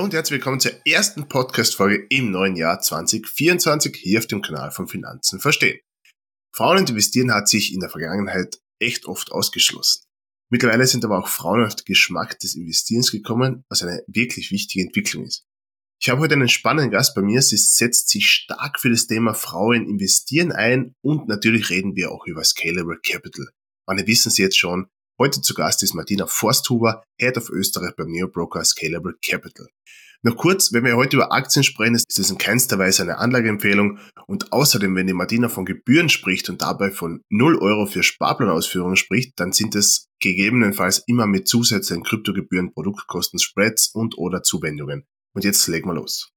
Hallo 0.00 0.06
und 0.06 0.14
herzlich 0.14 0.38
willkommen 0.38 0.60
zur 0.60 0.72
ersten 0.86 1.28
Podcast-Folge 1.28 2.06
im 2.08 2.30
neuen 2.30 2.56
Jahr 2.56 2.80
2024 2.80 3.94
hier 3.94 4.20
auf 4.20 4.26
dem 4.26 4.40
Kanal 4.40 4.70
von 4.70 4.88
Finanzen 4.88 5.40
verstehen. 5.40 5.78
Frauen 6.56 6.78
und 6.78 6.88
Investieren 6.88 7.34
hat 7.34 7.50
sich 7.50 7.74
in 7.74 7.80
der 7.80 7.90
Vergangenheit 7.90 8.62
echt 8.78 9.04
oft 9.04 9.30
ausgeschlossen. 9.30 10.04
Mittlerweile 10.50 10.86
sind 10.86 11.04
aber 11.04 11.18
auch 11.18 11.28
Frauen 11.28 11.62
auf 11.62 11.74
den 11.74 11.84
Geschmack 11.84 12.38
des 12.38 12.54
Investierens 12.54 13.12
gekommen, 13.12 13.66
was 13.68 13.82
eine 13.82 14.02
wirklich 14.06 14.50
wichtige 14.50 14.86
Entwicklung 14.86 15.26
ist. 15.26 15.44
Ich 16.00 16.08
habe 16.08 16.22
heute 16.22 16.32
einen 16.32 16.48
spannenden 16.48 16.90
Gast 16.90 17.14
bei 17.14 17.20
mir. 17.20 17.42
Sie 17.42 17.58
setzt 17.58 18.08
sich 18.08 18.24
stark 18.24 18.80
für 18.80 18.88
das 18.88 19.06
Thema 19.06 19.34
Frauen 19.34 19.86
investieren 19.86 20.50
ein 20.50 20.94
und 21.02 21.28
natürlich 21.28 21.68
reden 21.68 21.94
wir 21.94 22.10
auch 22.10 22.24
über 22.24 22.42
Scalable 22.42 22.98
Capital. 23.04 23.48
Meine 23.86 24.06
wissen 24.06 24.30
Sie 24.30 24.40
jetzt 24.40 24.58
schon, 24.58 24.86
Heute 25.20 25.42
zu 25.42 25.52
Gast 25.52 25.82
ist 25.82 25.92
Martina 25.92 26.26
Forsthuber, 26.26 27.04
Head 27.18 27.36
of 27.36 27.50
Österreich 27.50 27.94
beim 27.94 28.10
Neobroker 28.10 28.64
Scalable 28.64 29.16
Capital. 29.22 29.66
Noch 30.22 30.34
kurz, 30.34 30.72
wenn 30.72 30.82
wir 30.82 30.96
heute 30.96 31.16
über 31.16 31.30
Aktien 31.30 31.62
sprechen, 31.62 31.94
ist 31.94 32.18
es 32.18 32.30
in 32.30 32.38
keinster 32.38 32.78
Weise 32.78 33.02
eine 33.02 33.18
Anlageempfehlung 33.18 33.98
und 34.26 34.50
außerdem, 34.50 34.96
wenn 34.96 35.06
die 35.06 35.12
Martina 35.12 35.50
von 35.50 35.66
Gebühren 35.66 36.08
spricht 36.08 36.48
und 36.48 36.62
dabei 36.62 36.90
von 36.90 37.20
0 37.28 37.58
Euro 37.58 37.84
für 37.84 38.02
Sparplanausführungen 38.02 38.96
spricht, 38.96 39.38
dann 39.38 39.52
sind 39.52 39.74
es 39.74 40.08
gegebenenfalls 40.20 41.04
immer 41.06 41.26
mit 41.26 41.46
zusätzlichen 41.46 42.02
Kryptogebühren, 42.02 42.72
Produktkosten, 42.72 43.38
Spreads 43.38 43.90
und 43.92 44.16
oder 44.16 44.42
Zuwendungen. 44.42 45.06
Und 45.34 45.44
jetzt 45.44 45.66
legen 45.66 45.90
wir 45.90 45.96
los. 45.96 46.32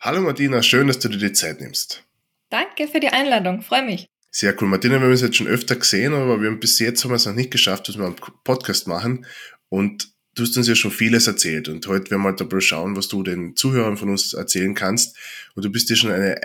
Hallo 0.00 0.22
Martina, 0.22 0.62
schön, 0.62 0.86
dass 0.86 1.00
du 1.00 1.10
dir 1.10 1.18
die 1.18 1.32
Zeit 1.34 1.60
nimmst. 1.60 2.02
Danke 2.48 2.88
für 2.88 3.00
die 3.00 3.08
Einladung, 3.08 3.60
freue 3.60 3.84
mich. 3.84 4.08
Sehr 4.34 4.60
cool. 4.60 4.68
Martina, 4.68 4.94
wir 4.94 5.02
haben 5.02 5.10
uns 5.10 5.20
jetzt 5.20 5.36
schon 5.36 5.46
öfter 5.46 5.76
gesehen, 5.76 6.14
aber 6.14 6.40
wir 6.40 6.48
haben 6.48 6.58
bis 6.58 6.78
jetzt 6.78 7.04
haben 7.04 7.10
wir 7.10 7.16
es 7.16 7.26
noch 7.26 7.34
nicht 7.34 7.50
geschafft, 7.50 7.88
dass 7.88 7.98
wir 7.98 8.06
einen 8.06 8.16
Podcast 8.44 8.88
machen. 8.88 9.26
Und 9.68 10.10
du 10.34 10.44
hast 10.44 10.56
uns 10.56 10.66
ja 10.66 10.74
schon 10.74 10.90
vieles 10.90 11.26
erzählt. 11.26 11.68
Und 11.68 11.86
heute 11.86 12.10
werden 12.10 12.22
wir 12.22 12.46
mal 12.46 12.60
schauen, 12.62 12.96
was 12.96 13.08
du 13.08 13.22
den 13.22 13.56
Zuhörern 13.56 13.98
von 13.98 14.08
uns 14.08 14.32
erzählen 14.32 14.74
kannst. 14.74 15.18
Und 15.54 15.66
du 15.66 15.70
bist 15.70 15.90
ja 15.90 15.96
schon 15.96 16.12
eine, 16.12 16.40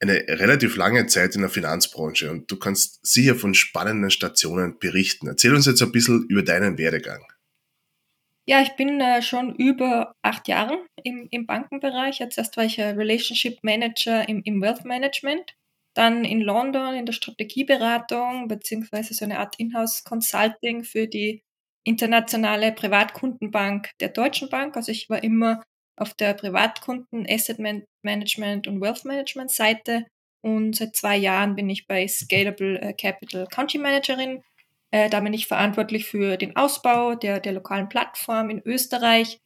eine 0.00 0.14
relativ 0.28 0.74
lange 0.74 1.06
Zeit 1.06 1.36
in 1.36 1.42
der 1.42 1.50
Finanzbranche 1.50 2.28
und 2.28 2.50
du 2.50 2.56
kannst 2.58 3.06
sicher 3.06 3.36
von 3.36 3.54
spannenden 3.54 4.10
Stationen 4.10 4.80
berichten. 4.80 5.28
Erzähl 5.28 5.54
uns 5.54 5.66
jetzt 5.66 5.80
ein 5.80 5.92
bisschen 5.92 6.26
über 6.26 6.42
deinen 6.42 6.76
Werdegang. 6.76 7.24
Ja, 8.46 8.60
ich 8.62 8.74
bin 8.74 9.00
äh, 9.00 9.22
schon 9.22 9.54
über 9.54 10.12
acht 10.22 10.48
Jahre 10.48 10.84
im, 11.04 11.28
im 11.30 11.46
Bankenbereich. 11.46 12.18
Jetzt 12.18 12.36
erst 12.36 12.56
war 12.56 12.64
ich 12.64 12.80
äh, 12.80 12.88
Relationship 12.88 13.62
Manager 13.62 14.28
im, 14.28 14.42
im 14.44 14.60
Wealth 14.60 14.84
Management 14.84 15.54
dann 15.94 16.24
in 16.24 16.40
London 16.40 16.94
in 16.94 17.06
der 17.06 17.12
Strategieberatung 17.12 18.48
beziehungsweise 18.48 19.14
so 19.14 19.24
eine 19.24 19.38
Art 19.38 19.58
Inhouse 19.58 20.04
Consulting 20.04 20.84
für 20.84 21.06
die 21.06 21.42
internationale 21.84 22.72
Privatkundenbank 22.72 23.90
der 24.00 24.08
Deutschen 24.08 24.48
Bank. 24.48 24.76
Also 24.76 24.92
ich 24.92 25.10
war 25.10 25.22
immer 25.22 25.62
auf 25.96 26.14
der 26.14 26.34
Privatkunden, 26.34 27.26
Asset 27.28 27.58
Management 28.02 28.66
und 28.66 28.80
Wealth 28.80 29.04
Management 29.04 29.50
Seite 29.50 30.06
und 30.42 30.74
seit 30.74 30.96
zwei 30.96 31.16
Jahren 31.16 31.54
bin 31.54 31.70
ich 31.70 31.86
bei 31.86 32.06
Scalable 32.08 32.80
äh, 32.80 32.92
Capital 32.94 33.46
Country 33.46 33.78
Managerin. 33.78 34.42
Äh, 34.90 35.08
da 35.08 35.20
bin 35.20 35.32
ich 35.32 35.46
verantwortlich 35.46 36.06
für 36.06 36.36
den 36.36 36.56
Ausbau 36.56 37.14
der, 37.14 37.40
der 37.40 37.52
lokalen 37.52 37.88
Plattform 37.88 38.50
in 38.50 38.60
Österreich 38.64 39.38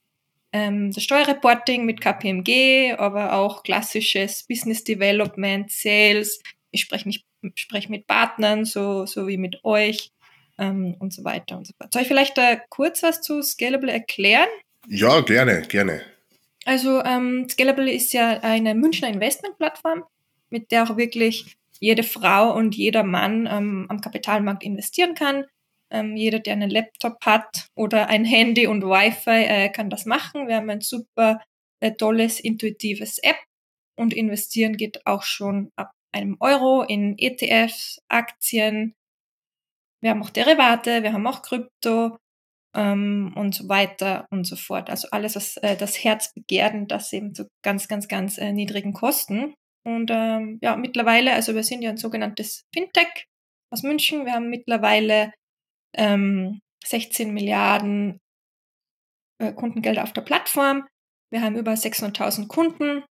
ähm, 0.57 0.91
das 0.91 1.05
Steuerreporting 1.05 1.85
mit 1.85 2.01
KPMG, 2.01 2.95
aber 2.97 3.35
auch 3.35 3.63
klassisches 3.63 4.43
Business 4.45 4.85
Development, 4.85 5.71
Sales. 5.71 6.41
Ich 6.71 6.81
spreche 6.81 7.07
mich 7.07 7.27
spreche 7.55 7.91
mit 7.91 8.07
Partnern, 8.07 8.65
so, 8.65 9.05
so 9.05 9.29
wie 9.29 9.37
mit 9.37 9.63
euch 9.65 10.11
ähm, 10.59 10.97
und 10.99 11.13
so 11.13 11.25
weiter 11.25 11.59
und 11.59 11.67
so 11.67 11.75
fort. 11.79 11.93
Soll 11.93 12.03
ich 12.03 12.09
vielleicht 12.09 12.39
da 12.39 12.57
kurz 12.71 13.03
was 13.03 13.21
zu 13.21 13.43
Scalable 13.43 13.93
erklären? 13.93 14.49
Ja, 14.89 15.21
gerne, 15.21 15.63
gerne. 15.63 16.01
Also 16.65 17.05
ähm, 17.05 17.47
Scalable 17.51 17.93
ist 17.93 18.15
ja 18.15 18.41
eine 18.41 18.75
Münchner 18.75 19.09
Investmentplattform, 19.09 20.05
mit 20.49 20.73
der 20.73 20.85
auch 20.85 20.97
wirklich 20.97 21.57
jede 21.81 22.03
Frau 22.03 22.57
und 22.57 22.75
jeder 22.75 23.03
Mann 23.03 23.47
ähm, 23.49 23.87
am 23.91 24.01
Kapitalmarkt 24.01 24.65
investieren 24.65 25.15
kann. 25.15 25.45
Ähm, 25.93 26.17
jeder, 26.17 26.41
der 26.41 26.55
einen 26.55 26.71
Laptop 26.71 27.25
hat 27.25 27.69
oder 27.77 28.09
ein 28.09 28.25
Handy 28.25 28.67
und 28.67 28.83
Wi-Fi, 28.83 29.45
äh, 29.45 29.69
kann 29.69 29.91
das 29.91 30.05
machen. 30.05 30.49
Wir 30.49 30.57
haben 30.57 30.71
ein 30.71 30.81
super 30.81 31.41
äh, 31.81 31.93
tolles, 31.93 32.41
intuitives 32.41 33.19
App 33.19 33.39
und 33.99 34.13
investieren 34.13 34.77
geht 34.77 35.07
auch 35.07 35.23
schon 35.23 35.71
ab 35.77 35.93
einem 36.13 36.37
Euro 36.41 36.83
in 36.83 37.17
ETFs, 37.19 38.01
Aktien. 38.09 38.95
Wir 40.03 40.11
haben 40.11 40.23
auch 40.23 40.31
Derivate, 40.31 41.03
wir 41.03 41.13
haben 41.13 41.27
auch 41.27 41.43
Krypto 41.43 42.17
ähm, 42.75 43.33
und 43.37 43.55
so 43.55 43.69
weiter 43.69 44.27
und 44.31 44.47
so 44.47 44.57
fort. 44.57 44.91
Also 44.91 45.09
alles, 45.11 45.37
was 45.37 45.57
äh, 45.59 45.77
das 45.77 46.03
Herz 46.03 46.33
begehrt 46.35 46.75
und 46.75 46.91
das 46.91 47.13
eben 47.13 47.35
zu 47.35 47.49
ganz, 47.65 47.89
ganz, 47.89 48.09
ganz 48.09 48.39
äh, 48.39 48.53
niedrigen 48.53 48.93
Kosten. 48.93 49.55
Und 49.85 50.11
ähm, 50.13 50.59
ja, 50.63 50.77
mittlerweile, 50.77 51.33
also 51.33 51.55
wir 51.55 51.63
sind 51.63 51.83
ja 51.83 51.91
ein 51.91 51.97
sogenanntes 51.97 52.65
Fintech 52.75 53.27
aus 53.73 53.83
München. 53.83 54.25
Wir 54.25 54.33
haben 54.33 54.51
mittlerweile 54.51 55.33
ähm, 55.95 56.61
16 56.85 57.33
Milliarden 57.33 58.21
äh, 59.39 59.53
Kundengelder 59.53 60.03
auf 60.03 60.13
der 60.13 60.23
Plattform. 60.23 60.87
Wir 61.31 61.43
haben 61.43 61.57
über 61.57 61.73
600.000 61.73 62.49
Kunden 62.49 63.05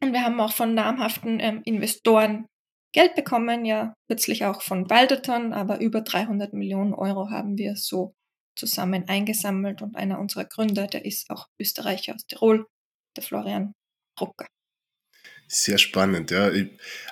und 0.00 0.12
wir 0.12 0.22
haben 0.22 0.40
auch 0.40 0.52
von 0.52 0.74
namhaften 0.74 1.40
ähm, 1.40 1.62
Investoren 1.64 2.46
Geld 2.92 3.14
bekommen, 3.14 3.64
ja 3.64 3.94
kürzlich 4.08 4.44
auch 4.44 4.62
von 4.62 4.86
Balderton, 4.88 5.52
aber 5.52 5.80
über 5.80 6.00
300 6.00 6.52
Millionen 6.52 6.92
Euro 6.92 7.30
haben 7.30 7.56
wir 7.56 7.76
so 7.76 8.14
zusammen 8.56 9.08
eingesammelt 9.08 9.80
und 9.80 9.96
einer 9.96 10.18
unserer 10.18 10.44
Gründer, 10.44 10.88
der 10.88 11.04
ist 11.04 11.30
auch 11.30 11.46
Österreicher 11.60 12.14
aus 12.16 12.26
Tirol, 12.26 12.66
der 13.16 13.22
Florian 13.22 13.72
Rucker. 14.20 14.46
Sehr 15.52 15.78
spannend, 15.78 16.30
ja. 16.30 16.48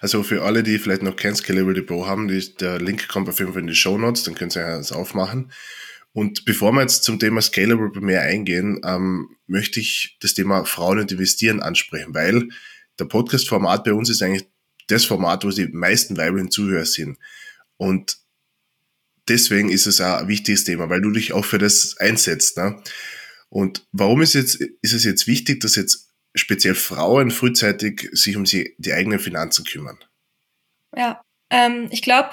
Also 0.00 0.22
für 0.22 0.42
alle, 0.42 0.62
die 0.62 0.78
vielleicht 0.78 1.02
noch 1.02 1.16
kein 1.16 1.34
Scalable 1.34 1.74
Depot 1.74 2.06
haben, 2.06 2.28
der 2.60 2.80
Link 2.80 3.08
kommt 3.08 3.28
auf 3.28 3.40
jeden 3.40 3.52
Fall 3.52 3.62
in 3.62 3.66
die 3.66 3.74
Show 3.74 3.98
Notes, 3.98 4.22
dann 4.22 4.36
könnt 4.36 4.54
ihr 4.54 4.64
das 4.64 4.92
aufmachen. 4.92 5.50
Und 6.12 6.44
bevor 6.44 6.70
wir 6.70 6.82
jetzt 6.82 7.02
zum 7.02 7.18
Thema 7.18 7.42
Scalable 7.42 7.90
mehr 8.00 8.22
eingehen, 8.22 8.80
ähm, 8.84 9.30
möchte 9.48 9.80
ich 9.80 10.18
das 10.20 10.34
Thema 10.34 10.64
Frauen 10.64 11.00
und 11.00 11.10
Investieren 11.10 11.58
ansprechen, 11.58 12.14
weil 12.14 12.48
der 13.00 13.06
Podcast-Format 13.06 13.82
bei 13.82 13.92
uns 13.92 14.08
ist 14.08 14.22
eigentlich 14.22 14.46
das 14.86 15.04
Format, 15.04 15.44
wo 15.44 15.50
die 15.50 15.66
meisten 15.66 16.16
weiblichen 16.16 16.52
Zuhörer 16.52 16.86
sind. 16.86 17.18
Und 17.76 18.18
deswegen 19.26 19.68
ist 19.68 19.88
es 19.88 20.00
auch 20.00 20.18
ein 20.18 20.28
wichtiges 20.28 20.62
Thema, 20.62 20.88
weil 20.88 21.00
du 21.00 21.10
dich 21.10 21.32
auch 21.32 21.44
für 21.44 21.58
das 21.58 21.96
einsetzt. 21.96 22.56
Ne? 22.56 22.80
Und 23.48 23.84
warum 23.90 24.22
ist, 24.22 24.34
jetzt, 24.34 24.60
ist 24.60 24.92
es 24.92 25.02
jetzt 25.02 25.26
wichtig, 25.26 25.58
dass 25.58 25.74
jetzt 25.74 26.07
speziell 26.38 26.74
Frauen 26.74 27.30
frühzeitig 27.30 28.08
sich 28.12 28.36
um 28.36 28.46
sie, 28.46 28.74
die 28.78 28.92
eigenen 28.92 29.18
Finanzen 29.18 29.64
kümmern? 29.64 29.98
Ja, 30.96 31.22
ähm, 31.50 31.88
ich 31.90 32.02
glaube, 32.02 32.30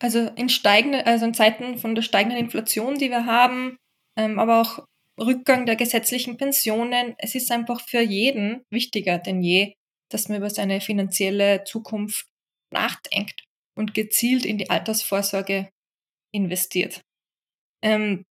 also 0.00 0.20
in 0.36 0.48
steigende, 0.48 1.06
also 1.06 1.24
in 1.26 1.34
Zeiten 1.34 1.78
von 1.78 1.94
der 1.94 2.02
steigenden 2.02 2.38
Inflation, 2.38 2.96
die 2.96 3.10
wir 3.10 3.26
haben, 3.26 3.78
ähm, 4.16 4.38
aber 4.38 4.60
auch 4.60 4.84
Rückgang 5.20 5.66
der 5.66 5.76
gesetzlichen 5.76 6.36
Pensionen, 6.36 7.14
es 7.18 7.34
ist 7.34 7.50
einfach 7.52 7.80
für 7.80 8.00
jeden 8.00 8.64
wichtiger 8.70 9.18
denn 9.18 9.42
je, 9.42 9.74
dass 10.10 10.28
man 10.28 10.38
über 10.38 10.50
seine 10.50 10.80
finanzielle 10.80 11.64
Zukunft 11.64 12.26
nachdenkt 12.72 13.44
und 13.76 13.94
gezielt 13.94 14.44
in 14.44 14.58
die 14.58 14.70
Altersvorsorge 14.70 15.70
investiert. 16.32 17.00
Ähm, 17.82 18.24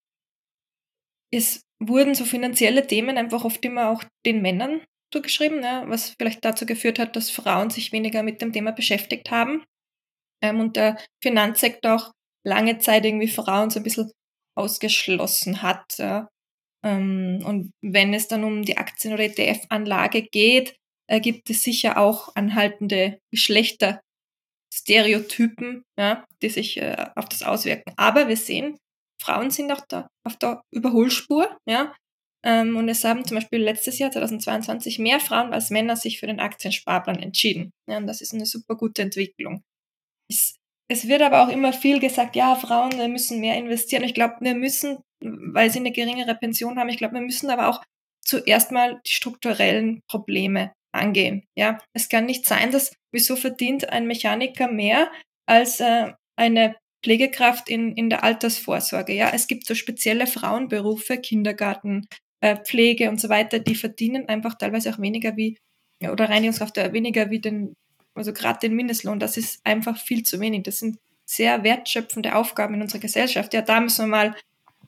es 1.32 1.62
wurden 1.80 2.16
so 2.16 2.26
finanzielle 2.26 2.86
Themen 2.86 3.18
einfach 3.18 3.44
oft 3.44 3.64
immer 3.66 3.90
auch 3.90 4.04
den 4.26 4.42
Männern 4.42 4.82
zugeschrieben, 5.14 5.60
ne, 5.60 5.84
was 5.88 6.16
vielleicht 6.20 6.44
dazu 6.44 6.66
geführt 6.66 7.00
hat, 7.00 7.16
dass 7.16 7.30
Frauen 7.30 7.70
sich 7.70 7.92
weniger 7.92 8.24
mit 8.24 8.42
dem 8.42 8.52
Thema 8.52 8.72
beschäftigt 8.72 9.30
haben 9.32 9.64
ähm, 10.42 10.60
und 10.60 10.76
der 10.76 10.98
Finanzsektor 11.22 11.96
auch 11.96 12.12
lange 12.46 12.80
Zeit 12.80 13.06
irgendwie 13.06 13.30
Frauen 13.30 13.70
so 13.70 13.80
ein 13.80 13.84
bisschen 13.84 14.12
ausgeschlossen 14.56 15.62
hat. 15.62 15.98
Ja. 15.98 16.28
Ähm, 16.84 17.42
und 17.46 17.72
wenn 17.82 18.14
es 18.14 18.28
dann 18.28 18.44
um 18.44 18.64
die 18.64 18.78
Aktien- 18.78 19.14
oder 19.14 19.24
ETF-Anlage 19.24 20.24
geht, 20.24 20.76
äh, 21.08 21.22
gibt 21.22 21.50
es 21.50 21.64
sicher 21.64 21.98
auch 21.98 22.36
anhaltende 22.36 23.20
Geschlechterstereotypen, 23.32 25.84
ja, 25.98 26.26
die 26.42 26.50
sich 26.50 26.78
äh, 26.78 27.10
auf 27.16 27.30
das 27.30 27.44
auswirken. 27.44 27.94
Aber 27.98 28.28
wir 28.28 28.38
sehen, 28.38 28.78
Frauen 29.22 29.52
sind 29.52 29.72
auch 29.72 29.86
da 29.88 30.08
auf 30.26 30.38
der 30.38 30.62
Überholspur, 30.72 31.58
ja. 31.66 31.94
Ähm, 32.46 32.76
und 32.76 32.90
es 32.90 33.04
haben 33.04 33.26
zum 33.26 33.36
Beispiel 33.36 33.62
letztes 33.62 34.00
Jahr, 34.00 34.12
2022, 34.12 35.00
mehr 35.00 35.20
Frauen 35.20 35.54
als 35.54 35.70
Männer 35.70 35.96
sich 35.96 36.20
für 36.20 36.28
den 36.28 36.40
Aktiensparplan 36.40 37.20
entschieden. 37.20 37.72
Ja, 37.90 37.98
und 37.98 38.08
das 38.08 38.22
ist 38.22 38.34
eine 38.34 38.46
super 38.46 38.76
gute 38.76 39.02
Entwicklung. 39.02 39.64
Es, 40.30 40.56
es 40.90 41.08
wird 41.08 41.22
aber 41.22 41.44
auch 41.44 41.50
immer 41.50 41.72
viel 41.74 42.00
gesagt, 42.00 42.36
ja, 42.36 42.56
Frauen 42.56 43.12
müssen 43.12 43.40
mehr 43.40 43.58
investieren. 43.58 44.04
Ich 44.04 44.14
glaube, 44.14 44.36
wir 44.42 44.56
müssen, 44.56 45.00
weil 45.22 45.72
sie 45.72 45.80
eine 45.80 45.92
geringere 45.92 46.36
Pension 46.36 46.78
haben, 46.78 46.90
ich 46.90 46.98
glaube, 46.98 47.16
wir 47.16 47.22
müssen 47.22 47.50
aber 47.50 47.70
auch 47.70 47.82
zuerst 48.26 48.72
mal 48.72 49.02
die 49.06 49.12
strukturellen 49.12 50.02
Probleme 50.10 50.74
angehen. 50.94 51.46
Ja, 51.58 51.78
es 51.94 52.10
kann 52.10 52.26
nicht 52.26 52.46
sein, 52.46 52.72
dass 52.72 52.94
wieso 53.12 53.36
verdient 53.36 53.90
ein 53.90 54.06
Mechaniker 54.06 54.70
mehr 54.70 55.12
als 55.46 55.80
äh, 55.80 56.14
eine 56.38 56.76
Pflegekraft 57.04 57.70
in, 57.70 57.96
in 57.96 58.10
der 58.10 58.24
Altersvorsorge. 58.24 59.14
Ja, 59.14 59.32
es 59.34 59.48
gibt 59.48 59.66
so 59.66 59.76
spezielle 59.76 60.26
Frauenberufe, 60.26 61.18
Kindergarten, 61.18 62.08
äh, 62.44 62.58
Pflege 62.58 63.10
und 63.10 63.22
so 63.22 63.30
weiter, 63.30 63.60
die 63.60 63.74
verdienen 63.74 64.28
einfach 64.28 64.56
teilweise 64.56 64.94
auch 64.94 65.00
weniger 65.00 65.38
wie, 65.38 65.58
oder 66.02 66.30
Reinigungskraft 66.30 66.76
weniger 66.92 67.30
wie 67.30 67.40
den, 67.40 67.74
also 68.16 68.34
gerade 68.34 68.60
den 68.60 68.76
Mindestlohn. 68.76 69.18
Das 69.18 69.38
ist 69.38 69.66
einfach 69.66 69.98
viel 69.98 70.24
zu 70.24 70.42
wenig. 70.42 70.64
Das 70.64 70.80
sind 70.80 70.98
sehr 71.26 71.64
wertschöpfende 71.64 72.36
Aufgaben 72.36 72.74
in 72.74 72.82
unserer 72.82 73.00
Gesellschaft. 73.00 73.54
Ja, 73.54 73.62
da 73.62 73.80
müssen 73.80 74.06
wir 74.06 74.18
mal 74.18 74.36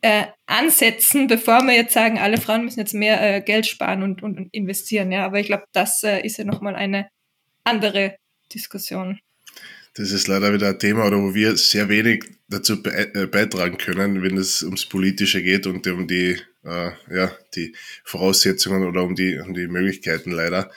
äh, 0.01 0.25
ansetzen, 0.47 1.27
bevor 1.29 1.61
wir 1.61 1.73
jetzt 1.73 1.93
sagen, 1.93 2.19
alle 2.19 2.41
Frauen 2.41 2.65
müssen 2.65 2.81
jetzt 2.81 2.93
mehr 2.93 3.21
äh, 3.21 3.39
Geld 3.39 3.67
sparen 3.67 4.03
und, 4.03 4.21
und, 4.21 4.37
und, 4.37 4.53
investieren. 4.53 5.13
Ja, 5.13 5.25
aber 5.25 5.39
ich 5.39 5.47
glaube, 5.47 5.63
das 5.71 6.03
äh, 6.03 6.19
ist 6.25 6.37
ja 6.37 6.43
nochmal 6.43 6.75
eine 6.75 7.07
andere 7.63 8.17
Diskussion. 8.53 9.17
Das 9.97 10.11
ist 10.11 10.27
leider 10.27 10.53
wieder 10.53 10.69
ein 10.69 10.79
Thema, 10.79 11.07
oder 11.07 11.17
wo 11.21 11.33
wir 11.33 11.55
sehr 11.55 11.87
wenig 11.87 12.25
dazu 12.49 12.83
äh, 12.83 13.27
beitragen 13.27 13.77
können, 13.77 14.21
wenn 14.21 14.37
es 14.37 14.61
ums 14.61 14.85
Politische 14.85 15.41
geht 15.41 15.67
und 15.67 15.87
um 15.87 16.05
die, 16.05 16.37
äh, 16.65 16.91
ja, 17.09 17.31
die 17.55 17.73
Voraussetzungen 18.03 18.83
oder 18.83 19.03
um 19.03 19.15
die, 19.15 19.39
um 19.39 19.53
die 19.53 19.67
Möglichkeiten 19.67 20.31
leider. 20.31 20.69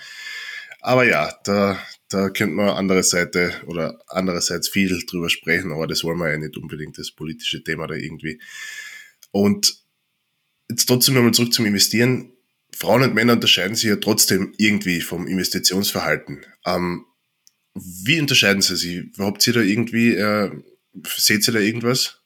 Aber 0.81 1.05
ja, 1.05 1.37
da, 1.43 1.83
da 2.09 2.31
könnte 2.31 2.55
man 2.55 2.69
andere 2.69 3.03
Seite 3.03 3.53
oder 3.67 4.01
andererseits 4.07 4.69
viel 4.69 4.97
drüber 5.05 5.29
sprechen, 5.29 5.73
aber 5.73 5.89
das 5.89 6.05
wollen 6.05 6.19
wir 6.19 6.31
ja 6.31 6.39
nicht 6.39 6.57
unbedingt, 6.57 6.97
das 6.97 7.11
politische 7.11 7.65
Thema 7.65 7.89
da 7.89 7.95
irgendwie. 7.95 8.41
Und 9.33 9.83
jetzt 10.71 10.87
trotzdem 10.87 11.15
nochmal 11.15 11.35
zurück 11.35 11.53
zum 11.53 11.67
Investieren. 11.67 12.33
Frauen 12.73 13.03
und 13.03 13.15
Männer 13.15 13.33
unterscheiden 13.33 13.75
sich 13.75 13.89
ja 13.89 13.97
trotzdem 13.97 14.55
irgendwie 14.59 15.01
vom 15.01 15.27
Investitionsverhalten. 15.27 16.47
Ähm, 16.65 17.05
wie 17.81 18.21
unterscheiden 18.21 18.63
sie 18.63 18.77
sich? 18.77 19.05
Habt 19.19 19.47
ihr 19.47 19.53
da 19.53 19.61
irgendwie, 19.61 20.15
äh, 20.15 20.51
seht 21.05 21.47
ihr 21.49 21.55
da 21.55 21.61
irgendwas? 21.61 22.23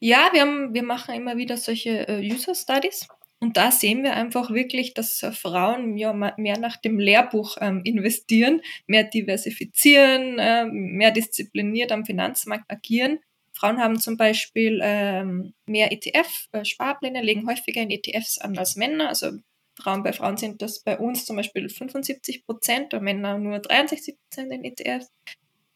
Ja, 0.00 0.30
wir, 0.32 0.42
haben, 0.42 0.74
wir 0.74 0.82
machen 0.82 1.14
immer 1.14 1.36
wieder 1.36 1.56
solche 1.56 2.08
äh, 2.08 2.32
User 2.32 2.54
Studies. 2.54 3.06
Und 3.40 3.56
da 3.56 3.70
sehen 3.70 4.02
wir 4.02 4.14
einfach 4.14 4.50
wirklich, 4.50 4.94
dass 4.94 5.22
äh, 5.22 5.32
Frauen 5.32 5.96
ja, 5.96 6.12
mehr 6.12 6.58
nach 6.58 6.76
dem 6.76 6.98
Lehrbuch 6.98 7.56
ähm, 7.60 7.82
investieren, 7.84 8.62
mehr 8.86 9.04
diversifizieren, 9.04 10.38
äh, 10.38 10.64
mehr 10.66 11.10
diszipliniert 11.10 11.92
am 11.92 12.04
Finanzmarkt 12.04 12.70
agieren. 12.70 13.18
Frauen 13.52 13.78
haben 13.78 14.00
zum 14.00 14.16
Beispiel 14.16 14.80
ähm, 14.82 15.54
mehr 15.66 15.92
ETF-Sparpläne, 15.92 17.20
äh, 17.20 17.24
legen 17.24 17.46
häufiger 17.46 17.82
in 17.82 17.90
ETFs 17.90 18.38
an 18.38 18.58
als 18.58 18.76
Männer. 18.76 19.08
Also 19.08 19.32
Frauen 19.76 20.02
bei 20.02 20.12
Frauen 20.12 20.36
sind 20.36 20.62
das 20.62 20.80
bei 20.80 20.98
uns 20.98 21.24
zum 21.26 21.36
Beispiel 21.36 21.68
75 21.68 22.46
Prozent, 22.46 22.90
bei 22.90 23.00
Männern 23.00 23.42
nur 23.42 23.58
63 23.58 24.16
Prozent 24.18 24.52
in 24.52 24.64
ETFs. 24.64 25.10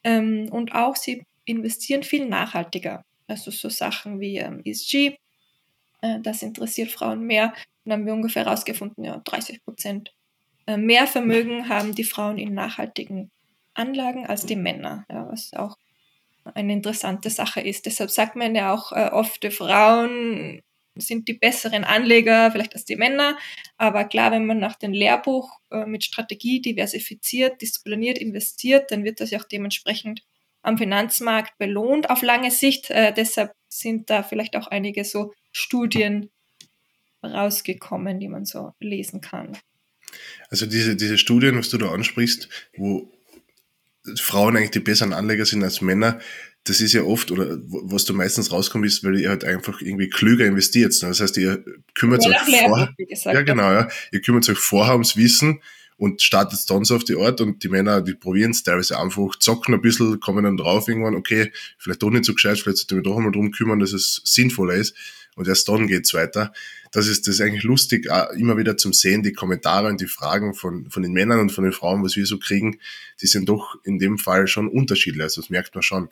Ähm, 0.04 0.48
und 0.50 0.74
auch 0.74 0.96
sie 0.96 1.24
investieren 1.44 2.02
viel 2.02 2.26
nachhaltiger. 2.26 3.04
Also 3.26 3.50
so 3.50 3.68
Sachen 3.68 4.20
wie 4.20 4.38
ähm, 4.38 4.62
ESG, 4.64 5.18
äh, 6.02 6.20
das 6.20 6.42
interessiert 6.42 6.90
Frauen 6.90 7.22
mehr. 7.22 7.52
Und 7.84 7.92
haben 7.92 8.06
wir 8.06 8.12
ungefähr 8.12 8.44
herausgefunden, 8.44 9.04
ja, 9.04 9.20
30 9.24 9.64
Prozent 9.64 10.12
äh, 10.66 10.76
mehr 10.76 11.06
Vermögen 11.06 11.68
haben 11.68 11.94
die 11.94 12.04
Frauen 12.04 12.38
in 12.38 12.54
nachhaltigen 12.54 13.30
Anlagen 13.74 14.26
als 14.26 14.44
die 14.44 14.56
Männer, 14.56 15.04
ja, 15.10 15.26
was 15.30 15.52
auch 15.54 15.76
eine 16.54 16.72
interessante 16.72 17.30
Sache 17.30 17.60
ist. 17.60 17.86
Deshalb 17.86 18.10
sagt 18.10 18.36
man 18.36 18.54
ja 18.54 18.72
auch 18.74 18.92
äh, 18.92 19.08
oft, 19.12 19.42
die 19.42 19.50
Frauen 19.50 20.62
sind 21.00 21.28
die 21.28 21.34
besseren 21.34 21.84
Anleger 21.84 22.50
vielleicht 22.50 22.74
als 22.74 22.84
die 22.84 22.96
Männer. 22.96 23.38
Aber 23.76 24.04
klar, 24.04 24.30
wenn 24.32 24.46
man 24.46 24.58
nach 24.58 24.76
dem 24.76 24.92
Lehrbuch 24.92 25.58
äh, 25.70 25.86
mit 25.86 26.04
Strategie 26.04 26.60
diversifiziert, 26.60 27.60
diszipliniert 27.60 28.18
investiert, 28.18 28.90
dann 28.90 29.04
wird 29.04 29.20
das 29.20 29.30
ja 29.30 29.40
auch 29.40 29.44
dementsprechend 29.44 30.22
am 30.62 30.78
Finanzmarkt 30.78 31.58
belohnt 31.58 32.10
auf 32.10 32.22
lange 32.22 32.50
Sicht. 32.50 32.90
Äh, 32.90 33.12
deshalb 33.12 33.52
sind 33.68 34.10
da 34.10 34.22
vielleicht 34.22 34.56
auch 34.56 34.66
einige 34.66 35.04
so 35.04 35.32
Studien 35.52 36.30
rausgekommen, 37.22 38.20
die 38.20 38.28
man 38.28 38.44
so 38.44 38.72
lesen 38.80 39.20
kann. 39.20 39.56
Also 40.50 40.66
diese, 40.66 40.96
diese 40.96 41.18
Studien, 41.18 41.58
was 41.58 41.68
du 41.68 41.78
da 41.78 41.90
ansprichst, 41.90 42.48
wo 42.76 43.12
Frauen 44.16 44.56
eigentlich 44.56 44.70
die 44.70 44.80
besseren 44.80 45.12
Anleger 45.12 45.44
sind 45.44 45.62
als 45.62 45.80
Männer, 45.80 46.18
das 46.68 46.82
ist 46.82 46.92
ja 46.92 47.02
oft, 47.02 47.30
oder 47.30 47.58
was 47.68 48.04
du 48.04 48.12
meistens 48.12 48.52
rauskommst, 48.52 48.98
ist, 48.98 49.04
weil 49.04 49.18
ihr 49.20 49.30
halt 49.30 49.44
einfach 49.44 49.80
irgendwie 49.80 50.08
klüger 50.08 50.44
investiert. 50.44 50.94
Das 51.02 51.20
heißt, 51.20 51.36
ihr 51.38 51.64
kümmert 51.94 52.24
ja, 52.24 52.30
euch 52.30 52.60
vorher. 52.60 52.94
Ja, 53.24 53.42
genau, 53.42 53.72
ja. 53.72 53.88
Ihr 54.12 54.20
kümmert 54.20 54.48
euch 54.48 54.58
vorher 54.58 54.92
ums 54.92 55.16
Wissen 55.16 55.60
und 55.96 56.20
startet 56.20 56.60
dann 56.68 56.84
so 56.84 56.96
auf 56.96 57.04
die 57.04 57.16
Art 57.16 57.40
und 57.40 57.62
die 57.62 57.68
Männer, 57.68 58.02
die 58.02 58.14
probieren 58.14 58.50
es 58.50 58.62
teilweise 58.62 58.98
einfach, 58.98 59.36
zocken 59.36 59.74
ein 59.74 59.80
bisschen, 59.80 60.20
kommen 60.20 60.44
dann 60.44 60.58
drauf 60.58 60.88
irgendwann, 60.88 61.14
okay, 61.14 61.52
vielleicht 61.78 62.02
doch 62.02 62.10
nicht 62.10 62.24
so 62.24 62.34
gescheit, 62.34 62.58
vielleicht 62.58 62.78
sollte 62.78 62.94
ich 62.94 62.96
mich 62.98 63.04
doch 63.04 63.16
einmal 63.16 63.32
drum 63.32 63.50
kümmern, 63.50 63.80
dass 63.80 63.92
es 63.92 64.20
sinnvoller 64.24 64.74
ist 64.74 64.94
und 65.36 65.48
erst 65.48 65.68
dann 65.68 65.86
geht's 65.86 66.12
weiter. 66.12 66.52
Das 66.92 67.08
ist, 67.08 67.26
das 67.26 67.36
ist 67.36 67.40
eigentlich 67.40 67.64
lustig, 67.64 68.08
immer 68.36 68.56
wieder 68.56 68.76
zum 68.76 68.92
Sehen, 68.92 69.22
die 69.22 69.32
Kommentare 69.32 69.88
und 69.88 70.00
die 70.00 70.06
Fragen 70.06 70.54
von, 70.54 70.88
von 70.90 71.02
den 71.02 71.12
Männern 71.12 71.40
und 71.40 71.50
von 71.50 71.64
den 71.64 71.72
Frauen, 71.72 72.04
was 72.04 72.14
wir 72.14 72.26
so 72.26 72.38
kriegen, 72.38 72.78
die 73.20 73.26
sind 73.26 73.48
doch 73.48 73.76
in 73.84 73.98
dem 73.98 74.18
Fall 74.18 74.46
schon 74.46 74.68
unterschiedlich, 74.68 75.22
also 75.22 75.40
das 75.40 75.50
merkt 75.50 75.74
man 75.74 75.82
schon. 75.82 76.10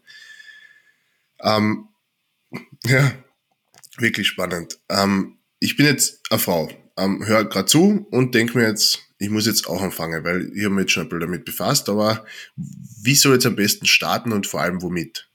Ähm, 1.41 1.89
ja, 2.85 3.13
wirklich 3.99 4.27
spannend. 4.27 4.79
Ähm, 4.89 5.39
ich 5.61 5.77
bin 5.77 5.87
jetzt 5.87 6.21
eine 6.31 6.39
Frau, 6.39 6.69
ähm, 6.97 7.25
höre 7.27 7.45
gerade 7.45 7.67
zu 7.67 8.07
und 8.11 8.35
denke 8.35 8.59
mir 8.59 8.69
jetzt, 8.69 9.03
ich 9.19 9.31
muss 9.31 9.47
jetzt 9.47 9.69
auch 9.69 9.81
anfangen, 9.81 10.25
weil 10.25 10.53
ich 10.55 10.65
habe 10.65 10.75
mich 10.75 10.83
jetzt 10.83 10.93
schon 10.93 11.05
ein 11.05 11.09
bisschen 11.09 11.21
damit 11.21 11.45
befasst, 11.45 11.89
aber 11.89 12.25
wie 12.57 13.15
soll 13.15 13.35
jetzt 13.35 13.47
am 13.47 13.57
besten 13.57 13.87
starten 13.87 14.33
und 14.33 14.47
vor 14.47 14.61
allem 14.61 14.83
womit? 14.83 15.31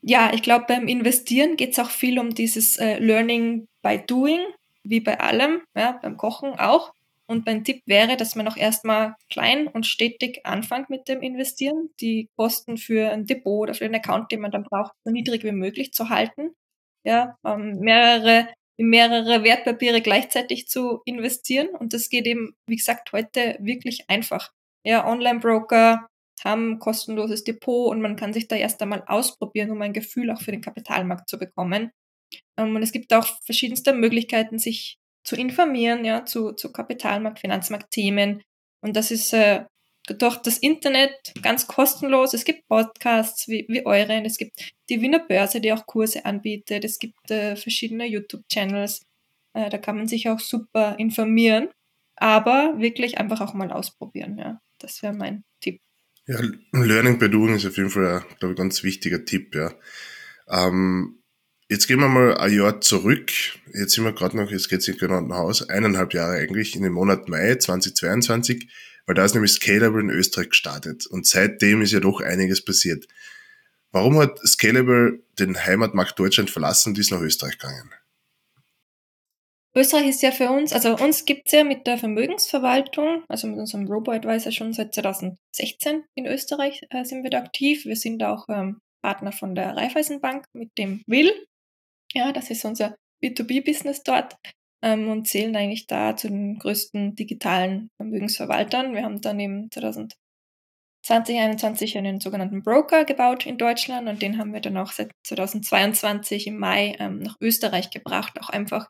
Ja, 0.00 0.32
ich 0.32 0.42
glaube, 0.42 0.64
beim 0.68 0.88
Investieren 0.88 1.56
geht 1.56 1.72
es 1.72 1.78
auch 1.78 1.90
viel 1.90 2.18
um 2.18 2.34
dieses 2.34 2.78
äh, 2.78 2.98
Learning 2.98 3.68
by 3.82 4.00
Doing, 4.06 4.40
wie 4.84 5.00
bei 5.00 5.20
allem, 5.20 5.60
ja, 5.76 5.98
beim 6.00 6.16
Kochen 6.16 6.54
auch. 6.54 6.92
Und 7.32 7.46
mein 7.46 7.64
Tipp 7.64 7.80
wäre, 7.86 8.18
dass 8.18 8.36
man 8.36 8.46
auch 8.46 8.58
erstmal 8.58 9.14
klein 9.30 9.66
und 9.66 9.86
stetig 9.86 10.44
anfängt 10.44 10.90
mit 10.90 11.08
dem 11.08 11.22
Investieren, 11.22 11.88
die 11.98 12.28
Kosten 12.36 12.76
für 12.76 13.10
ein 13.10 13.24
Depot 13.24 13.62
oder 13.62 13.74
für 13.74 13.86
einen 13.86 13.94
Account, 13.94 14.30
den 14.30 14.40
man 14.40 14.50
dann 14.50 14.64
braucht, 14.64 14.92
so 15.02 15.10
niedrig 15.10 15.42
wie 15.42 15.52
möglich 15.52 15.92
zu 15.92 16.10
halten. 16.10 16.50
Ja, 17.04 17.36
ähm, 17.46 17.78
mehrere, 17.80 18.48
mehrere 18.76 19.44
Wertpapiere 19.44 20.02
gleichzeitig 20.02 20.68
zu 20.68 21.00
investieren. 21.06 21.68
Und 21.68 21.94
das 21.94 22.10
geht 22.10 22.26
eben, 22.26 22.54
wie 22.66 22.76
gesagt, 22.76 23.12
heute 23.12 23.56
wirklich 23.60 24.04
einfach. 24.08 24.52
Ja, 24.84 25.06
Online-Broker 25.06 26.06
haben 26.44 26.78
kostenloses 26.80 27.44
Depot 27.44 27.90
und 27.90 28.02
man 28.02 28.16
kann 28.16 28.34
sich 28.34 28.46
da 28.46 28.56
erst 28.56 28.82
einmal 28.82 29.04
ausprobieren, 29.06 29.70
um 29.70 29.80
ein 29.80 29.94
Gefühl 29.94 30.30
auch 30.30 30.42
für 30.42 30.52
den 30.52 30.60
Kapitalmarkt 30.60 31.30
zu 31.30 31.38
bekommen. 31.38 31.92
Ähm, 32.58 32.76
und 32.76 32.82
es 32.82 32.92
gibt 32.92 33.12
auch 33.14 33.26
verschiedenste 33.44 33.94
Möglichkeiten, 33.94 34.58
sich 34.58 34.98
zu 35.24 35.36
informieren, 35.36 36.04
ja, 36.04 36.24
zu, 36.24 36.52
zu 36.52 36.72
Kapitalmarkt, 36.72 37.40
Finanzmarktthemen. 37.40 38.42
Und 38.80 38.96
das 38.96 39.10
ist 39.10 39.32
äh, 39.32 39.64
durch 40.06 40.36
das 40.38 40.58
Internet 40.58 41.32
ganz 41.42 41.66
kostenlos. 41.66 42.34
Es 42.34 42.44
gibt 42.44 42.66
Podcasts 42.68 43.48
wie, 43.48 43.66
wie 43.68 43.86
euren, 43.86 44.24
es 44.24 44.36
gibt 44.36 44.72
die 44.90 45.00
Wiener 45.00 45.20
Börse, 45.20 45.60
die 45.60 45.72
auch 45.72 45.86
Kurse 45.86 46.24
anbietet, 46.24 46.84
es 46.84 46.98
gibt 46.98 47.30
äh, 47.30 47.56
verschiedene 47.56 48.06
YouTube-Channels. 48.06 49.02
Äh, 49.54 49.70
da 49.70 49.78
kann 49.78 49.96
man 49.96 50.08
sich 50.08 50.28
auch 50.28 50.40
super 50.40 50.96
informieren, 50.98 51.68
aber 52.16 52.74
wirklich 52.78 53.18
einfach 53.18 53.40
auch 53.40 53.54
mal 53.54 53.70
ausprobieren. 53.70 54.38
Ja. 54.38 54.60
Das 54.78 55.02
wäre 55.02 55.12
mein 55.12 55.44
Tipp. 55.60 55.80
Ja, 56.26 56.40
Learning 56.72 57.18
by 57.18 57.28
Doing 57.28 57.56
ist 57.56 57.66
auf 57.66 57.76
jeden 57.76 57.90
Fall, 57.90 58.24
glaube 58.38 58.38
ich, 58.40 58.50
ein 58.50 58.54
ganz 58.54 58.82
wichtiger 58.82 59.24
Tipp, 59.24 59.54
ja. 59.54 59.72
Ähm, 60.48 61.21
Jetzt 61.72 61.86
gehen 61.86 62.00
wir 62.00 62.08
mal 62.08 62.36
ein 62.36 62.52
Jahr 62.52 62.82
zurück. 62.82 63.32
Jetzt 63.72 63.94
sind 63.94 64.04
wir 64.04 64.12
gerade 64.12 64.36
noch, 64.36 64.50
jetzt 64.50 64.68
geht 64.68 64.86
es 64.86 64.98
genau 64.98 65.22
nach 65.22 65.38
Haus, 65.38 65.66
eineinhalb 65.70 66.12
Jahre 66.12 66.36
eigentlich, 66.36 66.76
in 66.76 66.82
den 66.82 66.92
Monat 66.92 67.30
Mai 67.30 67.54
2022, 67.54 68.68
weil 69.06 69.14
da 69.14 69.24
ist 69.24 69.32
nämlich 69.32 69.52
Scalable 69.52 70.02
in 70.02 70.10
Österreich 70.10 70.50
gestartet. 70.50 71.06
Und 71.06 71.26
seitdem 71.26 71.80
ist 71.80 71.92
ja 71.92 72.00
doch 72.00 72.20
einiges 72.20 72.62
passiert. 72.62 73.06
Warum 73.90 74.18
hat 74.18 74.38
Scalable 74.46 75.22
den 75.38 75.64
Heimatmarkt 75.64 76.18
Deutschland 76.18 76.50
verlassen 76.50 76.90
und 76.90 76.98
ist 76.98 77.10
nach 77.10 77.22
Österreich 77.22 77.56
gegangen? 77.56 77.90
Österreich 79.74 80.08
ist 80.08 80.20
ja 80.20 80.30
für 80.30 80.50
uns, 80.50 80.74
also 80.74 80.94
uns 80.96 81.24
gibt's 81.24 81.52
ja 81.52 81.64
mit 81.64 81.86
der 81.86 81.96
Vermögensverwaltung, 81.96 83.24
also 83.28 83.46
mit 83.46 83.58
unserem 83.58 83.86
Robo-Advisor 83.86 84.52
schon 84.52 84.74
seit 84.74 84.92
2016 84.92 86.04
in 86.16 86.26
Österreich 86.26 86.82
äh, 86.90 87.06
sind 87.06 87.22
wir 87.22 87.30
da 87.30 87.38
aktiv. 87.38 87.86
Wir 87.86 87.96
sind 87.96 88.22
auch 88.22 88.44
ähm, 88.50 88.82
Partner 89.00 89.32
von 89.32 89.54
der 89.54 89.74
Raiffeisenbank 89.74 90.44
mit 90.52 90.76
dem 90.76 91.02
Will, 91.06 91.32
ja, 92.12 92.32
das 92.32 92.50
ist 92.50 92.64
unser 92.64 92.96
B2B-Business 93.22 94.02
dort 94.02 94.36
ähm, 94.82 95.08
und 95.08 95.28
zählen 95.28 95.54
eigentlich 95.56 95.86
da 95.86 96.16
zu 96.16 96.28
den 96.28 96.58
größten 96.58 97.14
digitalen 97.14 97.90
Vermögensverwaltern. 97.96 98.94
Wir 98.94 99.04
haben 99.04 99.20
dann 99.20 99.38
im 99.40 99.70
2021 99.70 101.98
einen 101.98 102.20
sogenannten 102.20 102.62
Broker 102.62 103.04
gebaut 103.04 103.46
in 103.46 103.58
Deutschland 103.58 104.08
und 104.08 104.22
den 104.22 104.38
haben 104.38 104.52
wir 104.52 104.60
dann 104.60 104.76
auch 104.76 104.92
seit 104.92 105.10
2022 105.26 106.46
im 106.46 106.58
Mai 106.58 106.94
ähm, 106.98 107.18
nach 107.20 107.36
Österreich 107.40 107.90
gebracht, 107.90 108.40
auch 108.40 108.50
einfach 108.50 108.88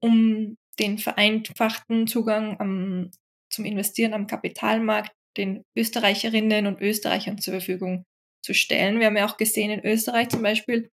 um 0.00 0.56
den 0.78 0.98
vereinfachten 0.98 2.06
Zugang 2.06 2.60
am, 2.60 3.10
zum 3.50 3.64
Investieren 3.64 4.14
am 4.14 4.26
Kapitalmarkt 4.26 5.12
den 5.36 5.64
Österreicherinnen 5.76 6.66
und 6.66 6.80
Österreichern 6.80 7.38
zur 7.38 7.54
Verfügung 7.54 8.04
zu 8.44 8.54
stellen. 8.54 9.00
Wir 9.00 9.06
haben 9.06 9.16
ja 9.16 9.26
auch 9.26 9.36
gesehen, 9.36 9.70
in 9.70 9.84
Österreich 9.84 10.28
zum 10.28 10.42
Beispiel 10.42 10.90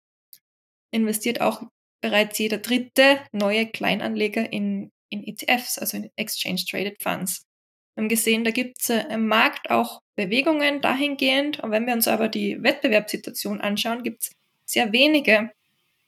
investiert 0.90 1.40
auch 1.40 1.62
bereits 2.00 2.38
jeder 2.38 2.58
dritte 2.58 3.20
neue 3.32 3.66
Kleinanleger 3.66 4.52
in 4.52 4.90
in 5.10 5.26
ETFs, 5.26 5.78
also 5.78 5.96
in 5.96 6.10
Exchange 6.16 6.62
Traded 6.68 7.02
Funds. 7.02 7.46
Wir 7.94 8.02
haben 8.02 8.08
gesehen, 8.08 8.44
da 8.44 8.50
gibt 8.50 8.80
es 8.80 8.90
äh, 8.90 9.04
im 9.10 9.26
Markt 9.26 9.70
auch 9.70 10.02
Bewegungen 10.16 10.80
dahingehend. 10.80 11.60
Und 11.60 11.70
wenn 11.70 11.86
wir 11.86 11.94
uns 11.94 12.08
aber 12.08 12.28
die 12.28 12.62
Wettbewerbssituation 12.62 13.60
anschauen, 13.60 14.02
gibt 14.02 14.22
es 14.22 14.30
sehr 14.64 14.92
wenige 14.92 15.50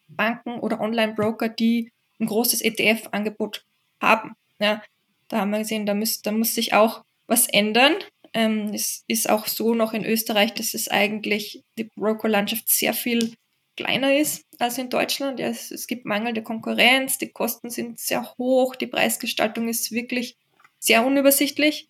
Banken 0.08 0.58
oder 0.60 0.80
Online-Broker, 0.80 1.48
die 1.48 1.92
ein 2.20 2.26
großes 2.26 2.62
ETF-Angebot 2.62 3.64
haben. 4.00 4.34
Ja, 4.58 4.82
da 5.28 5.40
haben 5.40 5.50
wir 5.50 5.58
gesehen, 5.58 5.86
da, 5.86 5.94
muss, 5.94 6.22
da 6.22 6.32
muss 6.32 6.54
sich 6.54 6.74
auch 6.74 7.04
was 7.26 7.48
ändern. 7.48 7.94
Ähm, 8.34 8.72
es 8.74 9.04
ist 9.06 9.30
auch 9.30 9.46
so 9.46 9.74
noch 9.74 9.92
in 9.94 10.04
Österreich, 10.04 10.52
dass 10.54 10.74
es 10.74 10.88
eigentlich 10.88 11.62
die 11.78 11.84
Brokerlandschaft 11.84 12.68
sehr 12.68 12.92
viel 12.92 13.34
kleiner 13.78 14.16
ist 14.16 14.44
als 14.58 14.76
in 14.76 14.90
Deutschland. 14.90 15.38
Ja, 15.38 15.46
es, 15.46 15.70
es 15.70 15.86
gibt 15.86 16.04
mangelnde 16.04 16.42
Konkurrenz, 16.42 17.16
die 17.18 17.30
Kosten 17.30 17.70
sind 17.70 18.00
sehr 18.00 18.34
hoch, 18.36 18.74
die 18.74 18.88
Preisgestaltung 18.88 19.68
ist 19.68 19.92
wirklich 19.92 20.36
sehr 20.80 21.06
unübersichtlich. 21.06 21.88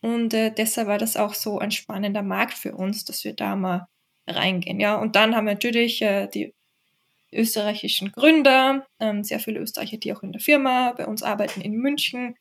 Und 0.00 0.34
äh, 0.34 0.50
deshalb 0.50 0.88
war 0.88 0.98
das 0.98 1.16
auch 1.16 1.34
so 1.34 1.60
ein 1.60 1.70
spannender 1.70 2.22
Markt 2.22 2.54
für 2.54 2.74
uns, 2.74 3.04
dass 3.04 3.24
wir 3.24 3.34
da 3.34 3.54
mal 3.54 3.86
reingehen. 4.26 4.80
Ja, 4.80 4.96
und 4.96 5.14
dann 5.14 5.36
haben 5.36 5.46
wir 5.46 5.54
natürlich 5.54 6.02
äh, 6.02 6.26
die 6.26 6.54
österreichischen 7.32 8.10
Gründer, 8.10 8.86
ähm, 8.98 9.22
sehr 9.22 9.38
viele 9.38 9.60
Österreicher, 9.60 9.96
die 9.96 10.12
auch 10.12 10.22
in 10.22 10.32
der 10.32 10.40
Firma 10.40 10.92
bei 10.92 11.06
uns 11.06 11.22
arbeiten 11.22 11.60
in 11.60 11.74
München. 11.74 12.34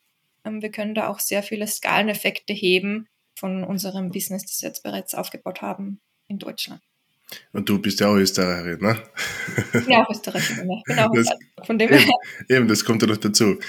Ähm, 0.44 0.62
wir 0.62 0.72
können 0.72 0.96
da 0.96 1.08
auch 1.08 1.20
sehr 1.20 1.44
viele 1.44 1.68
Skaleneffekte 1.68 2.54
heben 2.54 3.08
von 3.36 3.64
unserem 3.64 4.10
Business, 4.10 4.46
das 4.46 4.62
wir 4.62 4.70
jetzt 4.70 4.84
bereits 4.84 5.14
aufgebaut 5.14 5.62
haben 5.62 6.00
in 6.28 6.40
Deutschland. 6.40 6.82
Und 7.52 7.68
du 7.68 7.80
bist 7.80 8.00
ja 8.00 8.08
auch 8.08 8.16
Österreicherin, 8.16 8.80
ne? 8.80 9.04
Ich 9.74 9.86
bin 9.86 9.96
auch 9.96 10.10
Österreicherin, 10.10 10.70
auch 10.70 11.12
das, 11.14 11.30
von 11.66 11.78
dem 11.78 11.92
eben, 11.92 12.12
eben, 12.48 12.68
das 12.68 12.86
kommt 12.86 13.02
ja 13.02 13.08
noch 13.08 13.18
dazu. 13.18 13.60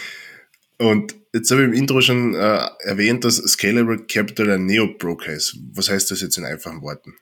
Und 0.79 1.17
jetzt 1.35 1.51
habe 1.51 1.63
ich 1.63 1.69
im 1.69 1.75
Intro 1.75 2.01
schon 2.01 2.35
äh, 2.35 2.69
erwähnt, 2.85 3.25
dass 3.25 3.37
Scalable 3.37 4.07
Capital 4.07 4.51
ein 4.53 4.67
Neo-Broker 4.67 5.33
ist. 5.33 5.59
Was 5.73 5.91
heißt 5.91 6.11
das 6.11 6.21
jetzt 6.21 6.39
in 6.39 6.45
einfachen 6.45 6.83
Worten? 6.83 7.15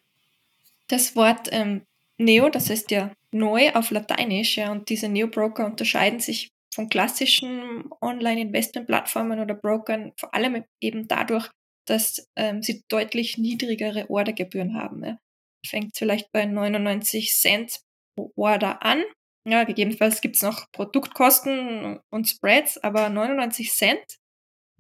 Das 0.89 1.17
Wort 1.17 1.49
ähm, 1.53 1.83
Neo, 2.19 2.51
das 2.51 2.71
heißt 2.71 2.91
ja 2.91 3.13
neu 3.33 3.71
auf 3.73 3.91
Lateinisch, 3.91 4.57
ja, 4.57 4.73
und 4.73 4.89
diese 4.89 5.09
Neo-Broker 5.09 5.67
unterscheiden 5.67 6.21
sich 6.21 6.51
von 6.75 6.89
klassischen 6.91 7.85
Online-Investment-Plattformen 8.03 9.41
oder 9.41 9.55
Brokern 9.55 10.13
vor 10.17 10.35
allem 10.35 10.65
eben 10.81 11.09
dadurch, 11.09 11.51
dass 11.87 12.29
ähm, 12.37 12.63
sie 12.63 12.85
deutlich 12.89 13.39
niedrigere 13.39 14.11
Ordergebühren 14.11 14.75
haben. 14.75 15.03
Ja. 15.03 15.19
Fängt 15.65 15.97
vielleicht 15.97 16.33
bei 16.33 16.45
99 16.45 17.33
Cent 17.33 17.81
pro 18.17 18.33
Order 18.37 18.83
an 18.83 19.05
ja, 19.49 19.63
gegebenenfalls 19.63 20.21
gibt 20.21 20.37
es 20.37 20.43
noch 20.43 20.67
Produktkosten 20.73 22.01
und 22.11 22.29
Spreads, 22.29 22.79
aber 22.79 23.09
99 23.09 23.73
Cent. 23.73 24.19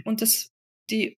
Und 0.05 0.23
das, 0.23 0.49
die 0.91 1.17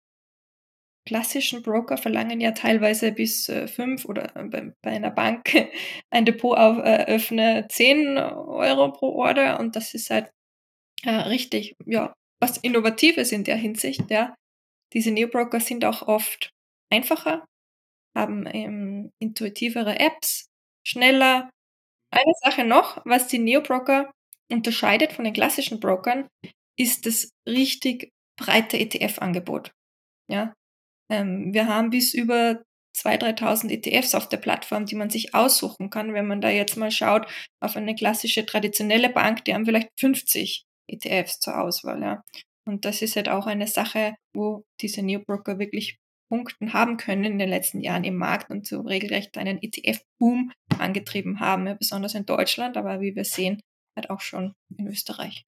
klassischen 1.07 1.63
Broker 1.63 1.97
verlangen 1.97 2.41
ja 2.41 2.51
teilweise 2.51 3.13
bis 3.13 3.47
äh, 3.47 3.69
5 3.69 4.03
oder 4.03 4.35
äh, 4.35 4.43
bei, 4.43 4.73
bei, 4.83 4.91
einer 4.91 5.11
Bank 5.11 5.53
ein 6.11 6.25
Depot 6.25 6.57
auf, 6.57 6.77
äh, 6.79 7.05
öffne 7.05 7.67
10 7.69 8.17
Euro 8.17 8.91
pro 8.91 9.13
Order 9.15 9.61
und 9.61 9.77
das 9.77 9.93
ist 9.93 10.09
halt 10.09 10.29
äh, 11.03 11.11
richtig, 11.11 11.75
ja, 11.85 12.13
was 12.41 12.57
Innovatives 12.57 13.31
in 13.31 13.45
der 13.45 13.55
Hinsicht, 13.55 14.11
ja. 14.11 14.35
Diese 14.93 15.11
Neobroker 15.11 15.61
sind 15.61 15.85
auch 15.85 16.01
oft 16.01 16.49
einfacher, 16.91 17.45
haben 18.17 18.45
ähm, 18.51 19.11
intuitivere 19.19 19.99
Apps, 19.99 20.49
schneller, 20.85 21.49
eine 22.11 22.33
Sache 22.41 22.63
noch, 22.63 23.01
was 23.05 23.27
die 23.27 23.39
Neo-Broker 23.39 24.11
unterscheidet 24.51 25.13
von 25.13 25.25
den 25.25 25.33
klassischen 25.33 25.79
Brokern, 25.79 26.27
ist 26.77 27.05
das 27.05 27.29
richtig 27.47 28.11
breite 28.37 28.77
ETF-Angebot. 28.77 29.71
Ja? 30.29 30.53
Ähm, 31.11 31.53
wir 31.53 31.67
haben 31.67 31.89
bis 31.89 32.13
über 32.13 32.63
2.000, 32.95 33.39
3.000 33.39 33.71
ETFs 33.71 34.15
auf 34.15 34.29
der 34.29 34.37
Plattform, 34.37 34.85
die 34.85 34.95
man 34.95 35.09
sich 35.09 35.35
aussuchen 35.35 35.89
kann. 35.89 36.13
Wenn 36.13 36.27
man 36.27 36.41
da 36.41 36.49
jetzt 36.49 36.77
mal 36.77 36.91
schaut 36.91 37.27
auf 37.61 37.75
eine 37.75 37.95
klassische 37.95 38.45
traditionelle 38.45 39.09
Bank, 39.09 39.45
die 39.45 39.53
haben 39.53 39.65
vielleicht 39.65 39.89
50 39.99 40.65
ETFs 40.87 41.39
zur 41.39 41.59
Auswahl. 41.59 42.01
Ja? 42.01 42.23
Und 42.65 42.85
das 42.85 43.01
ist 43.01 43.15
halt 43.15 43.29
auch 43.29 43.47
eine 43.47 43.67
Sache, 43.67 44.15
wo 44.33 44.63
diese 44.81 45.01
Neo-Broker 45.01 45.59
wirklich 45.59 45.97
Punkten 46.29 46.73
haben 46.73 46.97
können 46.97 47.23
in 47.23 47.39
den 47.39 47.49
letzten 47.49 47.79
Jahren 47.79 48.03
im 48.03 48.15
Markt 48.15 48.49
und 48.49 48.67
so 48.67 48.81
regelrecht 48.81 49.37
einen 49.37 49.61
ETF-Boom 49.61 50.51
angetrieben 50.77 51.39
haben, 51.39 51.67
ja, 51.67 51.73
besonders 51.73 52.15
in 52.15 52.25
Deutschland, 52.25 52.77
aber 52.77 53.01
wie 53.01 53.15
wir 53.15 53.25
sehen, 53.25 53.61
halt 53.95 54.09
auch 54.09 54.21
schon 54.21 54.53
in 54.77 54.87
Österreich. 54.87 55.45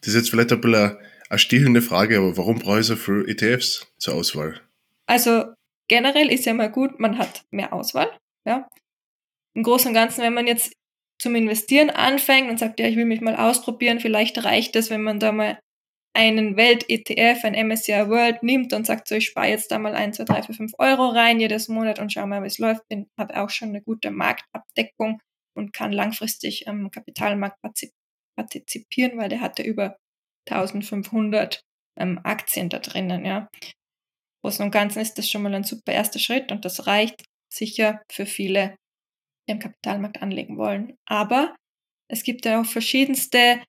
Das 0.00 0.08
ist 0.08 0.14
jetzt 0.14 0.30
vielleicht 0.30 0.52
ein 0.52 0.60
bisschen 0.60 0.96
eine 1.30 1.38
stillende 1.38 1.82
Frage, 1.82 2.18
aber 2.18 2.36
warum 2.36 2.58
brauche 2.58 2.80
ich 2.80 2.86
so 2.86 2.96
viele 2.96 3.26
ETFs 3.26 3.86
zur 3.98 4.14
Auswahl? 4.14 4.60
Also 5.06 5.44
generell 5.88 6.30
ist 6.30 6.44
ja 6.44 6.54
mal 6.54 6.70
gut, 6.70 7.00
man 7.00 7.18
hat 7.18 7.44
mehr 7.50 7.72
Auswahl. 7.72 8.10
Ja. 8.44 8.68
Im 9.54 9.62
Großen 9.62 9.88
und 9.88 9.94
Ganzen, 9.94 10.22
wenn 10.22 10.34
man 10.34 10.46
jetzt 10.46 10.72
zum 11.18 11.34
Investieren 11.34 11.90
anfängt 11.90 12.50
und 12.50 12.58
sagt, 12.58 12.80
ja, 12.80 12.86
ich 12.86 12.96
will 12.96 13.04
mich 13.04 13.20
mal 13.20 13.36
ausprobieren, 13.36 14.00
vielleicht 14.00 14.44
reicht 14.44 14.76
es, 14.76 14.90
wenn 14.90 15.02
man 15.02 15.20
da 15.20 15.32
mal 15.32 15.58
einen 16.14 16.56
Welt-ETF, 16.56 17.44
ein 17.44 17.66
MSCI 17.66 18.08
World 18.08 18.42
nimmt 18.42 18.72
und 18.72 18.86
sagt 18.86 19.08
so, 19.08 19.16
ich 19.16 19.26
spare 19.26 19.48
jetzt 19.48 19.70
da 19.70 19.78
mal 19.78 19.94
1, 19.94 20.16
2, 20.16 20.24
3, 20.24 20.42
4, 20.44 20.54
5 20.54 20.72
Euro 20.78 21.08
rein 21.08 21.40
jedes 21.40 21.68
Monat 21.68 21.98
und 21.98 22.12
schau 22.12 22.26
mal, 22.26 22.42
wie 22.42 22.46
es 22.46 22.58
läuft, 22.58 22.86
bin, 22.88 23.08
habe 23.18 23.42
auch 23.42 23.50
schon 23.50 23.70
eine 23.70 23.82
gute 23.82 24.10
Marktabdeckung 24.10 25.20
und 25.56 25.72
kann 25.72 25.92
langfristig 25.92 26.68
am 26.68 26.90
Kapitalmarkt 26.90 27.58
partizipieren, 28.36 29.18
weil 29.18 29.28
der 29.28 29.40
hatte 29.40 29.62
über 29.62 29.96
1500 30.48 31.62
ähm, 31.98 32.20
Aktien 32.22 32.68
da 32.68 32.78
drinnen, 32.78 33.24
ja. 33.24 33.48
Großen 34.42 34.64
und 34.64 34.70
Ganzen 34.70 35.00
ist 35.00 35.18
das 35.18 35.28
schon 35.28 35.42
mal 35.42 35.54
ein 35.54 35.64
super 35.64 35.92
erster 35.92 36.18
Schritt 36.18 36.52
und 36.52 36.64
das 36.64 36.86
reicht 36.86 37.24
sicher 37.52 38.02
für 38.12 38.26
viele, 38.26 38.76
die 39.48 39.52
am 39.52 39.58
Kapitalmarkt 39.58 40.22
anlegen 40.22 40.58
wollen. 40.58 40.96
Aber 41.06 41.56
es 42.08 42.22
gibt 42.22 42.44
ja 42.44 42.60
auch 42.60 42.66
verschiedenste 42.66 43.62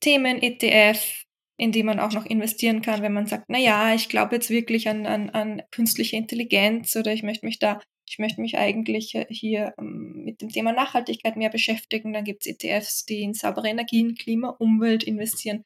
Themen, 0.00 0.42
ETF, 0.42 1.25
in 1.58 1.72
die 1.72 1.82
man 1.82 2.00
auch 2.00 2.12
noch 2.12 2.26
investieren 2.26 2.82
kann, 2.82 3.02
wenn 3.02 3.12
man 3.12 3.26
sagt, 3.26 3.46
na 3.48 3.58
ja, 3.58 3.94
ich 3.94 4.08
glaube 4.08 4.36
jetzt 4.36 4.50
wirklich 4.50 4.88
an, 4.88 5.06
an, 5.06 5.30
an 5.30 5.62
künstliche 5.70 6.16
Intelligenz 6.16 6.94
oder 6.96 7.12
ich 7.12 7.22
möchte 7.22 7.46
mich 7.46 7.58
da, 7.58 7.80
ich 8.08 8.18
möchte 8.18 8.40
mich 8.40 8.58
eigentlich 8.58 9.14
äh, 9.14 9.26
hier 9.30 9.74
ähm, 9.78 10.24
mit 10.24 10.40
dem 10.42 10.50
Thema 10.50 10.72
Nachhaltigkeit 10.72 11.36
mehr 11.36 11.50
beschäftigen. 11.50 12.12
Dann 12.12 12.24
gibt 12.24 12.46
es 12.46 12.52
ETFs, 12.52 13.04
die 13.04 13.22
in 13.22 13.34
saubere 13.34 13.68
Energien, 13.68 14.14
Klima, 14.14 14.50
Umwelt 14.50 15.02
investieren. 15.04 15.62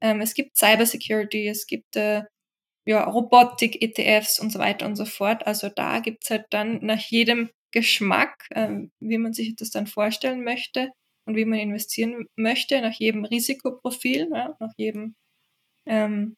Ähm, 0.00 0.20
es 0.20 0.34
gibt 0.34 0.56
Cybersecurity, 0.56 1.48
es 1.48 1.66
gibt 1.66 1.96
äh, 1.96 2.22
ja, 2.86 3.04
Robotik-ETFs 3.04 4.40
und 4.40 4.50
so 4.52 4.58
weiter 4.58 4.86
und 4.86 4.96
so 4.96 5.04
fort. 5.04 5.46
Also 5.46 5.68
da 5.68 6.00
gibt 6.00 6.24
es 6.24 6.30
halt 6.30 6.46
dann 6.50 6.84
nach 6.84 7.00
jedem 7.00 7.50
Geschmack, 7.72 8.46
ähm, 8.54 8.90
wie 9.00 9.18
man 9.18 9.32
sich 9.32 9.56
das 9.56 9.70
dann 9.70 9.86
vorstellen 9.86 10.44
möchte 10.44 10.90
und 11.26 11.36
wie 11.36 11.44
man 11.44 11.58
investieren 11.58 12.26
möchte, 12.36 12.80
nach 12.80 12.94
jedem 12.94 13.24
Risikoprofil, 13.24 14.28
ja, 14.32 14.56
nach 14.60 14.72
jedem 14.76 15.14
ähm, 15.86 16.36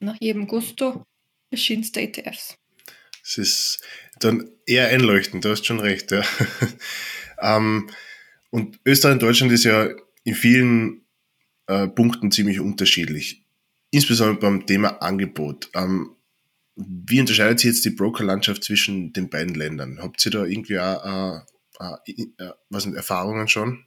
nach 0.00 0.16
jedem 0.20 0.46
Gusto 0.46 1.04
verschiedenste 1.48 2.00
ETFs. 2.00 2.58
Es 3.22 3.38
ist 3.38 3.84
dann 4.20 4.50
eher 4.66 4.88
einleuchtend, 4.88 5.44
du 5.44 5.50
hast 5.50 5.66
schon 5.66 5.80
recht. 5.80 6.10
Ja. 6.10 6.22
ähm, 7.40 7.88
und 8.50 8.78
Österreich 8.84 9.14
und 9.14 9.22
Deutschland 9.22 9.52
ist 9.52 9.64
ja 9.64 9.88
in 10.24 10.34
vielen 10.34 11.06
äh, 11.66 11.88
Punkten 11.88 12.30
ziemlich 12.30 12.60
unterschiedlich, 12.60 13.44
insbesondere 13.90 14.38
beim 14.38 14.66
Thema 14.66 15.02
Angebot. 15.02 15.70
Ähm, 15.74 16.16
wie 16.76 17.20
unterscheidet 17.20 17.60
sich 17.60 17.70
jetzt 17.70 17.84
die 17.84 17.90
Brokerlandschaft 17.90 18.62
zwischen 18.62 19.12
den 19.12 19.30
beiden 19.30 19.54
Ländern? 19.54 19.98
Habt 20.00 20.24
ihr 20.26 20.32
da 20.32 20.44
irgendwie 20.44 20.78
auch, 20.78 21.44
äh, 21.80 22.12
äh, 22.12 22.50
was 22.68 22.84
sind 22.84 22.94
Erfahrungen 22.94 23.48
schon? 23.48 23.86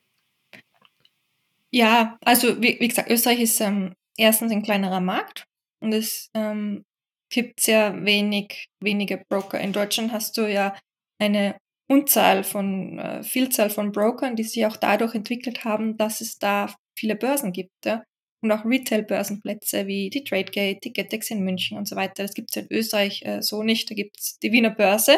Ja, 1.72 2.18
also 2.22 2.62
wie, 2.62 2.78
wie 2.80 2.88
gesagt, 2.88 3.12
Österreich 3.12 3.42
ist 3.42 3.62
ähm, 3.62 3.94
erstens 4.20 4.52
ein 4.52 4.64
kleinerer 4.64 5.00
Markt 5.00 5.46
und 5.82 5.94
es 5.94 6.30
ähm, 6.34 6.84
gibt 7.32 7.60
sehr 7.62 8.06
wenig, 8.06 8.68
wenige 8.82 9.24
Broker. 9.30 9.60
In 9.60 9.74
Deutschland 9.74 10.12
hast 10.12 10.38
du 10.38 10.52
ja 10.52 10.76
eine 11.20 11.58
Unzahl 11.90 12.44
von, 12.44 13.00
äh, 13.00 13.24
Vielzahl 13.24 13.70
von 13.70 13.92
Brokern, 13.92 14.36
die 14.36 14.44
sich 14.44 14.66
auch 14.66 14.78
dadurch 14.78 15.16
entwickelt 15.16 15.64
haben, 15.64 15.98
dass 15.98 16.22
es 16.22 16.38
da 16.38 16.74
viele 16.98 17.16
Börsen 17.16 17.52
gibt. 17.52 17.86
Ja? 17.86 18.04
Und 18.42 18.52
auch 18.52 18.64
Retail-Börsenplätze 18.64 19.88
wie 19.88 20.10
die 20.10 20.24
Tradegate, 20.24 20.80
die 20.84 20.94
Getex 20.94 21.32
in 21.32 21.44
München 21.44 21.78
und 21.78 21.88
so 21.88 21.96
weiter. 21.96 22.24
Das 22.24 22.34
gibt 22.34 22.52
es 22.52 22.58
in 22.58 22.68
Österreich 22.70 23.24
äh, 23.26 23.42
so 23.42 23.64
nicht. 23.64 23.90
Da 23.90 23.96
gibt 23.96 24.20
es 24.20 24.38
die 24.40 24.52
Wiener 24.52 24.70
Börse 24.70 25.18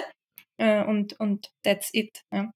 äh, 0.58 0.84
und, 0.84 1.20
und 1.20 1.52
that's 1.64 1.90
it. 1.94 2.22
Ja? 2.32 2.52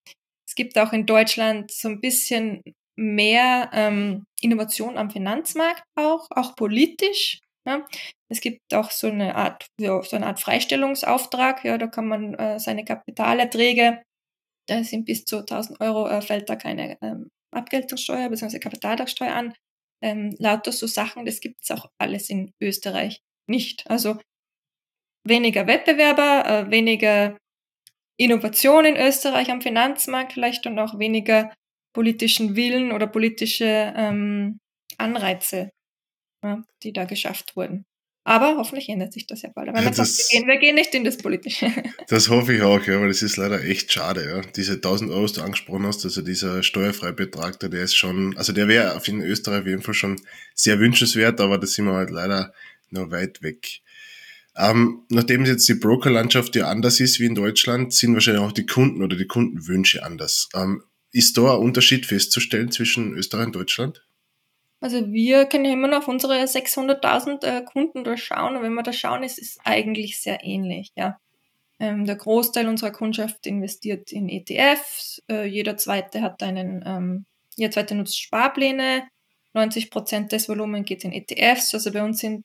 Es 0.48 0.56
gibt 0.56 0.78
auch 0.78 0.94
in 0.94 1.06
Deutschland 1.06 1.72
so 1.72 1.90
ein 1.90 2.00
bisschen 2.00 2.62
mehr 2.96 3.70
ähm, 3.74 4.26
Innovation 4.42 4.98
am 4.98 5.10
Finanzmarkt 5.10 5.84
auch, 5.96 6.28
auch 6.32 6.56
politisch. 6.56 7.40
Ja. 7.68 7.86
Es 8.30 8.42
gibt 8.42 8.74
auch 8.74 8.92
so 8.92 9.08
eine 9.08 9.36
Art, 9.36 9.68
ja, 9.80 10.02
so 10.04 10.16
eine 10.16 10.28
Art 10.28 10.40
Freistellungsauftrag. 10.40 11.64
Ja, 11.66 11.78
da 11.78 11.88
kann 11.88 12.08
man 12.08 12.36
äh, 12.36 12.60
seine 12.60 12.86
Kapitalerträge, 12.86 14.02
da 14.68 14.84
sind 14.84 15.06
bis 15.06 15.26
zu 15.26 15.40
1000 15.40 15.82
Euro, 15.82 16.08
äh, 16.08 16.22
fällt 16.22 16.50
da 16.50 16.56
keine 16.56 16.98
ähm, 17.02 17.30
Abgeltungssteuer 17.52 18.30
bzw. 18.30 18.60
Kapitalertragssteuer 18.60 19.34
an. 19.34 19.54
Ähm, 20.02 20.36
lauter 20.40 20.72
so 20.72 20.88
Sachen, 20.88 21.26
das 21.26 21.40
gibt's 21.40 21.72
auch 21.72 21.90
alles 21.98 22.30
in 22.30 22.52
Österreich 22.62 23.22
nicht. 23.48 23.90
Also 23.90 24.20
weniger 25.26 25.66
Wettbewerber, 25.68 26.46
äh, 26.46 26.72
weniger 26.72 27.38
Innovation 28.18 28.86
in 28.86 28.96
Österreich 28.96 29.52
am 29.52 29.62
Finanzmarkt 29.62 30.34
vielleicht 30.34 30.68
und 30.68 30.80
auch 30.80 31.00
weniger 31.00 31.52
politischen 31.96 32.56
Willen 32.56 32.92
oder 32.92 33.08
politische 33.08 33.94
ähm, 33.96 34.60
Anreize, 34.98 35.72
ja, 36.44 36.62
die 36.84 36.94
da 36.94 37.06
geschafft 37.06 37.56
wurden. 37.56 37.86
Aber 38.28 38.58
hoffentlich 38.58 38.90
ändert 38.90 39.14
sich 39.14 39.28
das 39.28 39.44
ja 39.44 39.50
bald. 39.54 39.70
Aber 39.70 39.82
ja, 39.82 39.90
das, 39.90 39.98
sagt, 39.98 40.34
wir, 40.34 40.40
gehen, 40.40 40.48
wir 40.48 40.58
gehen 40.58 40.76
nicht 40.76 40.94
in 40.96 41.04
das 41.04 41.18
Politische. 41.18 41.72
Das 42.08 42.30
hoffe 42.30 42.56
ich 42.56 42.62
auch, 42.62 42.84
ja, 42.86 43.00
weil 43.00 43.08
das 43.08 43.22
ist 43.22 43.38
leider 43.38 43.64
echt 43.64 43.92
schade. 43.94 44.28
Ja. 44.28 44.42
Diese 44.56 44.74
1000 44.74 45.12
Euro, 45.12 45.26
die 45.28 45.34
du 45.34 45.42
angesprochen 45.42 45.86
hast, 45.86 46.04
also 46.04 46.22
dieser 46.22 46.64
Steuerfreibetrag, 46.64 47.60
der 47.60 47.72
ist 47.84 47.96
schon, 47.96 48.36
also 48.36 48.52
der 48.52 48.68
wäre 48.68 49.00
in 49.06 49.22
Österreich 49.22 49.62
auf 49.62 49.68
jeden 49.68 49.84
Fall 49.84 49.94
schon 49.94 50.20
sehr 50.54 50.80
wünschenswert, 50.80 51.40
aber 51.40 51.58
da 51.60 51.68
sind 51.68 51.86
wir 51.86 51.94
halt 51.94 52.10
leider 52.10 52.52
noch 52.90 53.12
weit 53.12 53.42
weg. 53.42 53.82
Ähm, 54.58 55.04
nachdem 55.10 55.46
jetzt 55.46 55.68
die 55.70 55.76
Brokerlandschaft 55.76 56.56
ja 56.56 56.68
anders 56.68 57.00
ist 57.00 57.20
wie 57.20 57.26
in 57.26 57.36
Deutschland, 57.36 57.94
sind 57.94 58.14
wahrscheinlich 58.14 58.44
auch 58.44 58.54
die 58.54 58.66
Kunden 58.66 59.04
oder 59.04 59.16
die 59.16 59.28
Kundenwünsche 59.28 60.04
anders. 60.04 60.50
Ähm, 60.56 60.82
ist 61.16 61.38
da 61.38 61.54
ein 61.54 61.60
Unterschied 61.60 62.06
festzustellen 62.06 62.72
zwischen 62.72 63.14
Österreich 63.14 63.48
und 63.48 63.56
Deutschland? 63.56 64.06
Also 64.82 65.12
wir 65.14 65.46
können 65.46 65.66
ja 65.66 65.72
immer 65.72 65.88
noch 65.88 66.00
auf 66.00 66.08
unsere 66.10 66.44
600.000 66.44 67.44
äh, 67.44 67.64
Kunden 67.64 68.04
durchschauen 68.04 68.58
und 68.58 68.62
wenn 68.62 68.74
wir 68.74 68.84
da 68.84 68.92
schauen, 68.92 69.24
ist 69.24 69.40
es 69.40 69.58
eigentlich 69.64 70.20
sehr 70.20 70.44
ähnlich. 70.44 70.92
Ja. 70.96 71.18
Ähm, 71.80 72.06
der 72.06 72.18
Großteil 72.18 72.68
unserer 72.68 72.92
Kundschaft 72.92 73.48
investiert 73.48 74.12
in 74.12 74.28
ETFs, 74.28 75.24
äh, 75.30 75.46
jeder 75.46 75.78
zweite 75.78 76.22
hat 76.22 76.44
einen, 76.44 76.84
ähm, 76.86 77.26
jeder 77.56 77.72
zweite 77.72 77.96
nutzt 77.96 78.20
Sparpläne, 78.20 79.04
90 79.54 79.90
Prozent 79.90 80.34
des 80.34 80.50
Volumens 80.50 80.86
geht 80.86 81.06
in 81.06 81.14
ETFs, 81.14 81.74
also 81.74 81.92
bei 81.94 82.04
uns 82.04 82.20
sind 82.20 82.44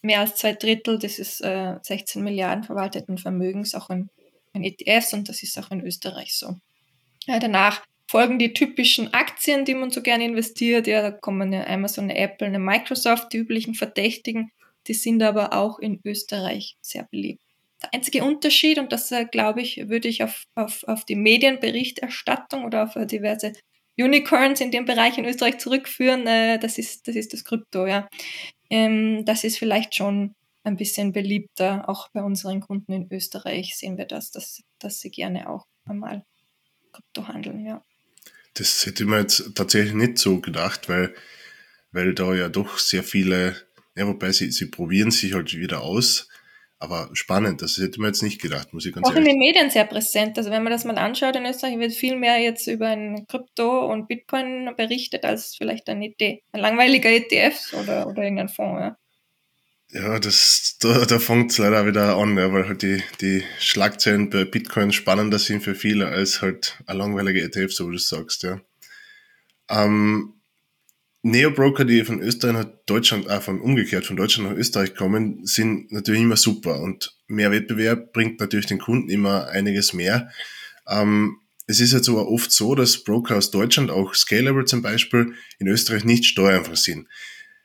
mehr 0.00 0.20
als 0.20 0.36
zwei 0.36 0.54
Drittel 0.54 0.98
dieses 0.98 1.42
äh, 1.42 1.74
16 1.82 2.24
Milliarden 2.24 2.64
verwalteten 2.64 3.18
Vermögens 3.18 3.74
auch 3.74 3.90
in, 3.90 4.08
in 4.54 4.64
ETFs 4.64 5.12
und 5.12 5.28
das 5.28 5.42
ist 5.42 5.58
auch 5.58 5.70
in 5.70 5.82
Österreich 5.82 6.34
so. 6.34 6.56
Ja, 7.26 7.38
danach 7.38 7.82
folgen 8.08 8.38
die 8.38 8.54
typischen 8.54 9.12
Aktien, 9.12 9.64
die 9.64 9.74
man 9.74 9.90
so 9.90 10.02
gerne 10.02 10.24
investiert. 10.24 10.86
Ja, 10.86 11.02
da 11.02 11.10
kommen 11.10 11.52
ja 11.52 11.66
Amazon, 11.66 12.04
eine 12.04 12.16
Apple, 12.18 12.46
eine 12.46 12.58
Microsoft, 12.58 13.32
die 13.32 13.38
üblichen 13.38 13.74
Verdächtigen. 13.74 14.50
Die 14.86 14.94
sind 14.94 15.22
aber 15.22 15.52
auch 15.52 15.78
in 15.78 16.00
Österreich 16.04 16.76
sehr 16.80 17.04
beliebt. 17.04 17.42
Der 17.82 17.94
einzige 17.94 18.24
Unterschied, 18.24 18.78
und 18.78 18.90
das 18.92 19.12
äh, 19.12 19.26
glaube 19.26 19.60
ich, 19.60 19.88
würde 19.88 20.08
ich 20.08 20.24
auf, 20.24 20.44
auf, 20.54 20.82
auf 20.84 21.04
die 21.04 21.14
Medienberichterstattung 21.14 22.64
oder 22.64 22.84
auf 22.84 22.96
äh, 22.96 23.06
diverse 23.06 23.52
Unicorns 23.96 24.60
in 24.60 24.70
dem 24.70 24.84
Bereich 24.84 25.18
in 25.18 25.24
Österreich 25.24 25.58
zurückführen, 25.58 26.26
äh, 26.26 26.58
das, 26.58 26.78
ist, 26.78 27.06
das 27.06 27.14
ist 27.14 27.32
das 27.32 27.44
Krypto, 27.44 27.86
ja. 27.86 28.08
Ähm, 28.70 29.24
das 29.24 29.44
ist 29.44 29.58
vielleicht 29.58 29.94
schon 29.94 30.34
ein 30.64 30.76
bisschen 30.76 31.12
beliebter. 31.12 31.88
Auch 31.88 32.08
bei 32.12 32.22
unseren 32.22 32.60
Kunden 32.60 32.92
in 32.92 33.08
Österreich 33.12 33.76
sehen 33.76 33.96
wir 33.96 34.06
das, 34.06 34.30
dass, 34.30 34.62
dass 34.78 35.00
sie 35.00 35.10
gerne 35.10 35.48
auch 35.48 35.66
einmal 35.84 36.24
Krypto 36.92 37.28
handeln, 37.28 37.64
ja. 37.64 37.82
Das 38.58 38.84
hätte 38.86 39.04
ich 39.04 39.08
mir 39.08 39.20
jetzt 39.20 39.54
tatsächlich 39.54 39.94
nicht 39.94 40.18
so 40.18 40.40
gedacht, 40.40 40.88
weil, 40.88 41.14
weil 41.92 42.14
da 42.14 42.34
ja 42.34 42.48
doch 42.48 42.78
sehr 42.78 43.02
viele, 43.02 43.56
ja, 43.96 44.06
wobei 44.06 44.32
sie, 44.32 44.50
sie 44.50 44.66
probieren 44.66 45.10
sich 45.10 45.34
halt 45.34 45.54
wieder 45.56 45.82
aus. 45.82 46.28
Aber 46.80 47.10
spannend, 47.12 47.60
das 47.60 47.76
hätte 47.78 48.00
man 48.00 48.10
jetzt 48.10 48.22
nicht 48.22 48.40
gedacht, 48.40 48.72
muss 48.72 48.86
ich 48.86 48.94
ganz 48.94 49.06
Auch 49.06 49.10
ehrlich. 49.12 49.28
in 49.28 49.34
den 49.34 49.38
Medien 49.40 49.70
sehr 49.70 49.84
präsent. 49.84 50.38
Also 50.38 50.50
wenn 50.50 50.62
man 50.62 50.72
das 50.72 50.84
mal 50.84 50.96
anschaut, 50.96 51.34
in 51.34 51.44
Österreich 51.44 51.76
wird 51.78 51.92
viel 51.92 52.14
mehr 52.14 52.38
jetzt 52.38 52.68
über 52.68 52.86
ein 52.86 53.26
Krypto 53.26 53.90
und 53.90 54.06
Bitcoin 54.06 54.70
berichtet, 54.76 55.24
als 55.24 55.56
vielleicht 55.56 55.88
ein, 55.88 56.02
ETF, 56.02 56.40
ein 56.52 56.60
langweiliger 56.60 57.10
ETF 57.10 57.74
oder, 57.82 58.06
oder 58.06 58.22
irgendein 58.22 58.48
Fonds. 58.48 58.80
Ja. 58.80 58.96
Ja, 59.90 60.18
das, 60.18 60.76
da, 60.80 61.06
da 61.06 61.18
fängt 61.18 61.50
es 61.50 61.58
leider 61.58 61.86
wieder 61.86 62.16
an, 62.16 62.36
ja, 62.36 62.52
weil 62.52 62.68
halt 62.68 62.82
die, 62.82 63.02
die 63.22 63.42
Schlagzeilen 63.58 64.28
bei 64.28 64.44
Bitcoin 64.44 64.92
spannender 64.92 65.38
sind 65.38 65.62
für 65.62 65.74
viele 65.74 66.08
als 66.08 66.42
halt 66.42 66.78
ein 66.86 66.98
langweiliger 66.98 67.42
ETF, 67.42 67.72
so 67.72 67.88
wie 67.88 67.92
du 67.92 67.98
sagst, 67.98 68.42
ja. 68.42 68.60
Ähm, 69.70 70.34
Neo-Broker, 71.22 71.86
die 71.86 72.04
von 72.04 72.20
Österreich 72.20 72.52
nach 72.54 72.66
Deutschland, 72.84 73.26
äh, 73.28 73.40
von 73.40 73.60
umgekehrt 73.62 74.04
von 74.04 74.16
Deutschland 74.16 74.50
nach 74.50 74.56
Österreich 74.56 74.94
kommen, 74.94 75.46
sind 75.46 75.90
natürlich 75.90 76.22
immer 76.22 76.36
super 76.36 76.80
und 76.80 77.16
mehr 77.26 77.50
Wettbewerb 77.50 78.12
bringt 78.12 78.40
natürlich 78.40 78.66
den 78.66 78.78
Kunden 78.78 79.08
immer 79.08 79.48
einiges 79.48 79.94
mehr. 79.94 80.30
Ähm, 80.86 81.40
es 81.66 81.80
ist 81.80 81.92
jetzt 81.92 82.08
aber 82.10 82.28
oft 82.28 82.52
so, 82.52 82.74
dass 82.74 83.04
Broker 83.04 83.36
aus 83.36 83.50
Deutschland, 83.50 83.90
auch 83.90 84.14
Scalable 84.14 84.66
zum 84.66 84.82
Beispiel, 84.82 85.34
in 85.58 85.66
Österreich 85.66 86.04
nicht 86.04 86.26
steuereinfach 86.26 86.76
sind. 86.76 87.08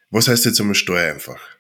Was 0.10 0.30
heißt 0.30 0.46
jetzt 0.46 0.60
einmal 0.62 0.76
steuereinfach? 0.76 1.53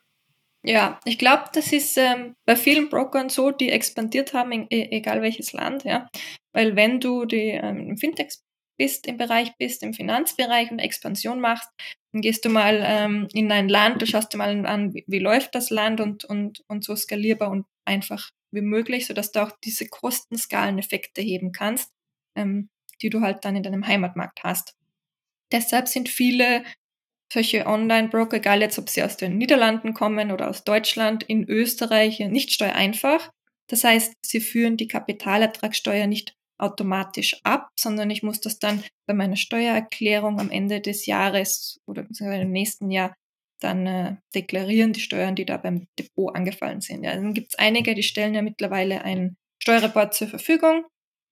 Ja, 0.65 0.99
ich 1.03 1.17
glaube, 1.17 1.45
das 1.53 1.73
ist 1.73 1.97
ähm, 1.97 2.35
bei 2.45 2.55
vielen 2.55 2.89
Brokern 2.89 3.29
so, 3.29 3.51
die 3.51 3.69
expandiert 3.69 4.33
haben, 4.33 4.51
in, 4.53 4.67
e, 4.69 4.89
egal 4.91 5.21
welches 5.21 5.51
Land, 5.51 5.83
ja. 5.83 6.07
Weil 6.53 6.75
wenn 6.77 7.01
du 7.01 7.25
die 7.25 7.49
ähm, 7.49 7.97
Fintechs 7.97 8.43
bist, 8.77 9.05
im 9.07 9.17
Bereich 9.17 9.55
bist, 9.57 9.83
im 9.83 9.93
Finanzbereich 9.93 10.71
und 10.71 10.79
Expansion 10.79 11.41
machst, 11.41 11.69
dann 12.13 12.21
gehst 12.21 12.45
du 12.45 12.49
mal 12.49 12.81
ähm, 12.85 13.27
in 13.33 13.51
ein 13.51 13.67
Land, 13.67 14.01
du 14.01 14.05
schaust 14.05 14.31
dir 14.33 14.37
mal 14.37 14.65
an, 14.65 14.93
wie, 14.93 15.03
wie 15.05 15.19
läuft 15.19 15.53
das 15.53 15.69
Land 15.69 15.99
und, 15.99 16.23
und, 16.25 16.63
und 16.67 16.83
so 16.85 16.95
skalierbar 16.95 17.51
und 17.51 17.65
einfach 17.85 18.29
wie 18.51 18.61
möglich, 18.61 19.05
sodass 19.05 19.31
du 19.31 19.43
auch 19.43 19.51
diese 19.63 19.87
Kostenskaleneffekte 19.87 21.21
heben 21.21 21.51
kannst, 21.51 21.91
ähm, 22.35 22.69
die 23.01 23.09
du 23.09 23.19
halt 23.21 23.43
dann 23.43 23.57
in 23.57 23.63
deinem 23.63 23.85
Heimatmarkt 23.85 24.43
hast. 24.43 24.75
Deshalb 25.51 25.87
sind 25.87 26.07
viele 26.07 26.63
solche 27.33 27.65
Online-Broker, 27.65 28.37
egal 28.37 28.61
jetzt, 28.61 28.77
ob 28.77 28.89
sie 28.89 29.01
aus 29.01 29.17
den 29.17 29.37
Niederlanden 29.37 29.93
kommen 29.93 30.31
oder 30.31 30.49
aus 30.49 30.63
Deutschland, 30.63 31.23
in 31.23 31.49
Österreich 31.49 32.19
nicht 32.19 32.53
steuereinfach. 32.53 33.31
Das 33.67 33.83
heißt, 33.83 34.13
sie 34.23 34.39
führen 34.39 34.77
die 34.77 34.87
Kapitalertragssteuer 34.87 36.05
nicht 36.05 36.35
automatisch 36.59 37.35
ab, 37.43 37.69
sondern 37.77 38.11
ich 38.11 38.21
muss 38.21 38.39
das 38.39 38.59
dann 38.59 38.83
bei 39.07 39.15
meiner 39.15 39.35
Steuererklärung 39.35 40.39
am 40.39 40.51
Ende 40.51 40.79
des 40.79 41.07
Jahres 41.07 41.81
oder 41.87 42.05
im 42.19 42.51
nächsten 42.51 42.91
Jahr 42.91 43.15
dann 43.59 43.87
äh, 43.87 44.15
deklarieren, 44.35 44.93
die 44.93 44.99
Steuern, 44.99 45.35
die 45.35 45.45
da 45.45 45.57
beim 45.57 45.87
Depot 45.97 46.35
angefallen 46.35 46.81
sind. 46.81 47.03
Ja, 47.03 47.15
dann 47.15 47.33
gibt 47.33 47.53
es 47.53 47.59
einige, 47.59 47.95
die 47.95 48.03
stellen 48.03 48.35
ja 48.35 48.41
mittlerweile 48.41 49.03
einen 49.03 49.37
Steuerreport 49.61 50.13
zur 50.13 50.27
Verfügung. 50.27 50.85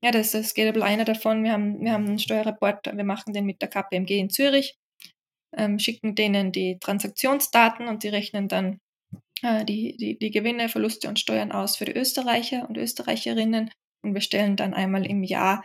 Ja, 0.04 0.12
das 0.12 0.34
ist 0.34 0.50
Scalable 0.50 0.84
einer 0.84 1.06
davon. 1.06 1.44
Wir 1.44 1.52
haben, 1.52 1.80
wir 1.82 1.92
haben 1.92 2.08
einen 2.08 2.20
Steuerreport, 2.20 2.88
wir 2.92 3.04
machen 3.04 3.34
den 3.34 3.46
mit 3.46 3.62
der 3.62 3.70
KPMG 3.70 4.18
in 4.18 4.30
Zürich 4.32 4.81
ähm, 5.56 5.80
schicken 5.80 6.16
denen 6.16 6.52
die 6.52 6.78
Transaktionsdaten 6.80 7.88
und 7.88 8.04
die 8.04 8.10
rechnen 8.10 8.48
dann 8.48 8.80
äh, 9.42 9.66
die, 9.66 9.96
die, 9.98 10.18
die 10.18 10.32
Gewinne, 10.32 10.70
Verluste 10.70 11.08
und 11.08 11.20
Steuern 11.20 11.52
aus 11.52 11.78
für 11.78 11.86
die 11.86 11.96
Österreicher 11.96 12.68
und 12.68 12.78
Österreicherinnen. 12.78 13.72
Und 14.04 14.14
wir 14.14 14.22
stellen 14.22 14.56
dann 14.56 14.74
einmal 14.74 15.06
im 15.06 15.24
Jahr 15.24 15.64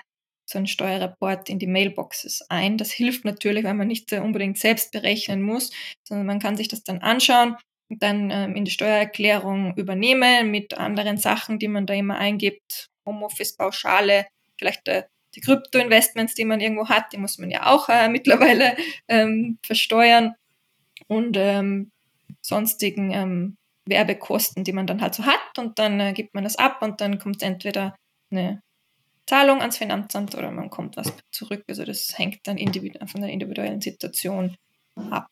so 0.49 0.59
einen 0.59 0.67
Steuerreport 0.67 1.49
in 1.49 1.59
die 1.59 1.67
Mailboxes 1.67 2.47
ein. 2.49 2.79
Das 2.79 2.91
hilft 2.93 3.25
natürlich, 3.25 3.65
weil 3.65 3.75
man 3.75 3.89
nicht 3.89 4.13
unbedingt 4.13 4.59
selbst 4.59 4.93
berechnen 4.93 5.43
muss, 5.43 5.73
sondern 6.07 6.27
man 6.27 6.39
kann 6.39 6.57
sich 6.57 6.69
das 6.69 6.83
dann 6.83 6.99
anschauen 6.99 7.57
und 7.89 8.03
dann 8.03 8.31
ähm, 8.31 8.57
in 8.57 8.65
die 8.65 8.71
Steuererklärung 8.71 9.77
übernehmen 9.77 10.51
mit 10.51 10.75
anderen 10.75 11.19
Sachen, 11.19 11.59
die 11.59 11.69
man 11.69 11.87
da 11.87 11.95
immer 11.95 12.17
eingibt. 12.17 12.89
Homeoffice-Pauschale, 13.07 14.27
vielleicht 14.59 14.89
äh, 14.89 15.05
die 15.35 15.41
Krypto-Investments, 15.41 16.35
die 16.35 16.45
man 16.45 16.61
irgendwo 16.61 16.89
hat, 16.89 17.13
die 17.13 17.19
muss 17.19 17.39
man 17.39 17.51
ja 17.51 17.67
auch 17.67 17.89
äh, 17.89 18.09
mittlerweile 18.09 18.77
ähm, 19.09 19.59
versteuern 19.63 20.35
und 21.09 21.37
ähm, 21.37 21.91
sonstigen 22.41 23.13
ähm, 23.13 23.57
Werbekosten, 23.87 24.65
die 24.65 24.73
man 24.73 24.87
dann 24.87 25.01
halt 25.01 25.15
so 25.15 25.25
hat 25.25 25.59
und 25.59 25.79
dann 25.79 26.01
äh, 26.01 26.13
gibt 26.13 26.35
man 26.35 26.45
das 26.45 26.57
ab 26.57 26.83
und 26.83 27.01
dann 27.01 27.19
kommt 27.19 27.43
entweder 27.43 27.95
eine 28.31 28.61
Zahlung 29.27 29.61
ans 29.61 29.79
Finanzamt 29.79 30.35
oder 30.35 30.51
man 30.51 30.71
kommt 30.71 30.97
was 30.97 31.13
zurück. 31.33 31.65
Also 31.69 31.85
das 31.85 32.17
hängt 32.17 32.41
dann 32.45 32.59
von 32.59 33.21
der 33.21 33.31
individuellen 33.31 33.81
Situation 33.81 34.57
ab. 35.11 35.29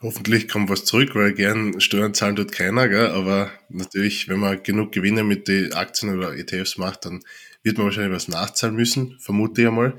Hoffentlich 0.00 0.48
kommt 0.48 0.70
was 0.70 0.84
zurück, 0.84 1.14
weil 1.14 1.34
gern 1.34 1.80
Steuern 1.80 2.14
zahlen 2.14 2.36
tut 2.36 2.52
keiner, 2.52 2.88
gell? 2.88 3.08
aber 3.08 3.50
natürlich, 3.68 4.28
wenn 4.28 4.38
man 4.38 4.62
genug 4.62 4.92
Gewinne 4.92 5.24
mit 5.24 5.48
den 5.48 5.72
Aktien 5.72 6.16
oder 6.16 6.36
ETFs 6.36 6.78
macht, 6.78 7.04
dann 7.04 7.20
wird 7.68 7.78
man 7.78 7.86
wahrscheinlich 7.86 8.16
was 8.16 8.28
nachzahlen 8.28 8.74
müssen, 8.74 9.18
vermute 9.20 9.60
ich 9.60 9.68
einmal. 9.68 9.98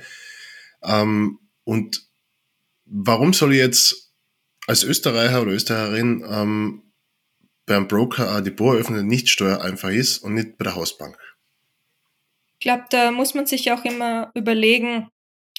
Ähm, 0.83 1.39
und 1.63 2.01
warum 2.85 3.33
soll 3.33 3.53
ich 3.53 3.59
jetzt 3.59 4.11
als 4.65 4.83
Österreicher 4.83 5.43
oder 5.43 5.51
Österreicherin 5.51 6.25
ähm, 6.27 6.93
beim 7.67 7.87
Broker 7.87 8.35
ein 8.35 8.43
Depot 8.43 8.73
eröffnen, 8.73 9.05
nicht 9.05 9.29
steuereinfach 9.29 9.91
ist 9.91 10.17
und 10.19 10.33
nicht 10.33 10.57
bei 10.57 10.63
der 10.63 10.75
Hausbank? 10.75 11.15
Ich 12.53 12.59
glaube, 12.61 12.85
da 12.89 13.11
muss 13.11 13.35
man 13.35 13.45
sich 13.45 13.71
auch 13.71 13.85
immer 13.85 14.31
überlegen, 14.33 15.07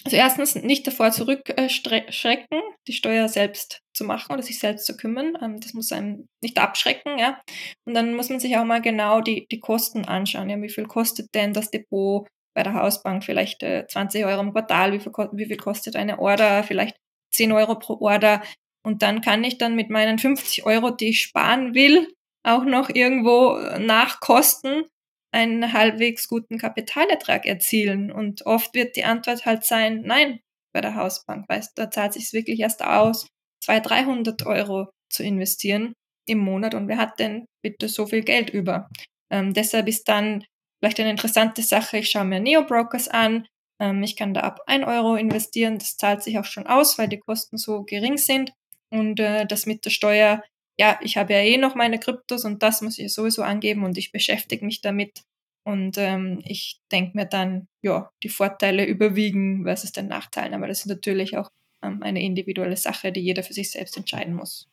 also 0.04 0.16
erstens 0.16 0.56
nicht 0.56 0.86
davor 0.86 1.12
zurückschrecken, 1.12 2.60
die 2.88 2.92
Steuer 2.92 3.28
selbst 3.28 3.82
zu 4.00 4.06
machen 4.06 4.32
oder 4.32 4.42
sich 4.42 4.58
selbst 4.58 4.86
zu 4.86 4.96
kümmern. 4.96 5.36
Ähm, 5.42 5.60
das 5.60 5.74
muss 5.74 5.92
einem 5.92 6.26
nicht 6.42 6.58
abschrecken, 6.58 7.18
ja. 7.18 7.38
Und 7.84 7.94
dann 7.94 8.14
muss 8.14 8.30
man 8.30 8.40
sich 8.40 8.56
auch 8.56 8.64
mal 8.64 8.80
genau 8.80 9.20
die, 9.20 9.46
die 9.52 9.60
Kosten 9.60 10.06
anschauen. 10.06 10.48
Ja, 10.48 10.60
wie 10.62 10.70
viel 10.70 10.86
kostet 10.86 11.34
denn 11.34 11.52
das 11.52 11.70
Depot 11.70 12.26
bei 12.54 12.62
der 12.62 12.72
Hausbank? 12.74 13.24
Vielleicht 13.24 13.60
20 13.60 14.22
äh, 14.22 14.24
Euro 14.24 14.40
im 14.40 14.52
Quartal. 14.52 14.92
Wie 14.92 15.00
viel, 15.00 15.12
wie 15.32 15.46
viel 15.46 15.58
kostet 15.58 15.96
eine 15.96 16.18
Order? 16.18 16.62
Vielleicht 16.64 16.96
10 17.34 17.52
Euro 17.52 17.78
pro 17.78 18.00
Order. 18.00 18.42
Und 18.82 19.02
dann 19.02 19.20
kann 19.20 19.44
ich 19.44 19.58
dann 19.58 19.76
mit 19.76 19.90
meinen 19.90 20.18
50 20.18 20.64
Euro, 20.64 20.90
die 20.90 21.10
ich 21.10 21.20
sparen 21.20 21.74
will, 21.74 22.08
auch 22.42 22.64
noch 22.64 22.88
irgendwo 22.88 23.58
nach 23.78 24.20
Kosten 24.20 24.84
einen 25.32 25.74
halbwegs 25.74 26.26
guten 26.26 26.56
Kapitalertrag 26.56 27.44
erzielen. 27.44 28.10
Und 28.10 28.46
oft 28.46 28.74
wird 28.74 28.96
die 28.96 29.04
Antwort 29.04 29.44
halt 29.44 29.64
sein, 29.64 30.00
nein, 30.06 30.40
bei 30.72 30.80
der 30.80 30.94
Hausbank, 30.94 31.48
weißt 31.48 31.72
da 31.76 31.90
zahlt 31.90 32.14
sich 32.14 32.32
wirklich 32.32 32.60
erst 32.60 32.82
aus, 32.82 33.28
200, 33.60 33.90
300 33.90 34.46
Euro 34.46 34.90
zu 35.10 35.22
investieren 35.22 35.94
im 36.26 36.38
Monat 36.38 36.74
und 36.74 36.88
wer 36.88 36.98
hat 36.98 37.18
denn 37.18 37.46
bitte 37.62 37.88
so 37.88 38.06
viel 38.06 38.22
Geld 38.22 38.50
über? 38.50 38.88
Ähm, 39.30 39.54
deshalb 39.54 39.88
ist 39.88 40.08
dann 40.08 40.44
vielleicht 40.78 41.00
eine 41.00 41.10
interessante 41.10 41.62
Sache, 41.62 41.98
ich 41.98 42.10
schaue 42.10 42.24
mir 42.24 42.40
Neo-Brokers 42.40 43.08
an, 43.08 43.46
ähm, 43.80 44.02
ich 44.02 44.16
kann 44.16 44.34
da 44.34 44.42
ab 44.42 44.60
1 44.66 44.86
Euro 44.86 45.16
investieren, 45.16 45.78
das 45.78 45.96
zahlt 45.96 46.22
sich 46.22 46.38
auch 46.38 46.44
schon 46.44 46.66
aus, 46.66 46.98
weil 46.98 47.08
die 47.08 47.18
Kosten 47.18 47.56
so 47.56 47.82
gering 47.84 48.16
sind 48.18 48.52
und 48.90 49.20
äh, 49.20 49.46
das 49.46 49.66
mit 49.66 49.84
der 49.84 49.90
Steuer, 49.90 50.42
ja, 50.78 50.98
ich 51.02 51.16
habe 51.16 51.32
ja 51.34 51.40
eh 51.40 51.58
noch 51.58 51.74
meine 51.74 51.98
Kryptos 51.98 52.44
und 52.44 52.62
das 52.62 52.80
muss 52.82 52.98
ich 52.98 53.12
sowieso 53.12 53.42
angeben 53.42 53.84
und 53.84 53.98
ich 53.98 54.12
beschäftige 54.12 54.64
mich 54.64 54.80
damit 54.80 55.22
und 55.64 55.98
ähm, 55.98 56.40
ich 56.44 56.80
denke 56.90 57.16
mir 57.16 57.26
dann, 57.26 57.68
ja, 57.82 58.10
die 58.22 58.28
Vorteile 58.28 58.84
überwiegen 58.86 59.64
versus 59.64 59.92
den 59.92 60.08
Nachteilen. 60.08 60.54
Aber 60.54 60.66
das 60.66 60.80
ist 60.80 60.86
natürlich 60.86 61.36
auch 61.36 61.50
ähm, 61.82 62.02
eine 62.02 62.22
individuelle 62.22 62.76
Sache, 62.76 63.12
die 63.12 63.20
jeder 63.20 63.42
für 63.42 63.52
sich 63.52 63.70
selbst 63.70 63.96
entscheiden 63.96 64.34
muss. 64.34 64.68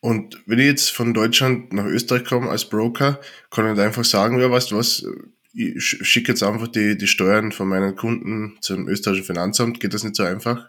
Und 0.00 0.42
wenn 0.46 0.58
ich 0.58 0.66
jetzt 0.66 0.90
von 0.90 1.14
Deutschland 1.14 1.72
nach 1.72 1.84
Österreich 1.84 2.24
komme 2.24 2.50
als 2.50 2.68
Broker, 2.68 3.20
kann 3.50 3.72
ich 3.72 3.80
einfach 3.80 4.04
sagen, 4.04 4.40
ja, 4.40 4.50
weißt 4.50 4.72
du 4.72 4.76
was, 4.76 5.06
ich 5.54 5.82
schicke 5.84 6.32
jetzt 6.32 6.42
einfach 6.42 6.68
die, 6.68 6.96
die 6.96 7.06
Steuern 7.06 7.52
von 7.52 7.68
meinen 7.68 7.94
Kunden 7.94 8.58
zum 8.60 8.88
österreichischen 8.88 9.26
Finanzamt. 9.26 9.80
Geht 9.80 9.94
das 9.94 10.02
nicht 10.02 10.16
so 10.16 10.24
einfach? 10.24 10.68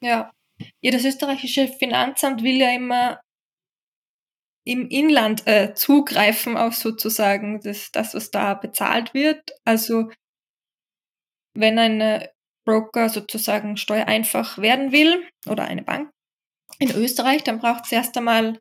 Ja. 0.00 0.30
Ja, 0.80 0.90
das 0.90 1.04
österreichische 1.04 1.68
Finanzamt 1.68 2.42
will 2.42 2.56
ja 2.56 2.74
immer 2.74 3.20
im 4.64 4.88
Inland 4.88 5.46
äh, 5.46 5.74
zugreifen 5.74 6.56
auf 6.56 6.74
sozusagen 6.74 7.60
das, 7.60 7.92
das, 7.92 8.14
was 8.14 8.30
da 8.30 8.54
bezahlt 8.54 9.14
wird. 9.14 9.52
Also 9.64 10.10
wenn 11.54 11.78
ein 11.78 12.26
Broker 12.66 13.08
sozusagen 13.08 13.76
steuereinfach 13.76 14.58
werden 14.58 14.92
will 14.92 15.26
oder 15.48 15.64
eine 15.64 15.82
Bank 15.82 16.10
in 16.78 16.90
Österreich, 16.90 17.44
dann 17.44 17.60
braucht 17.60 17.86
es 17.86 17.92
erst 17.92 18.16
einmal 18.18 18.58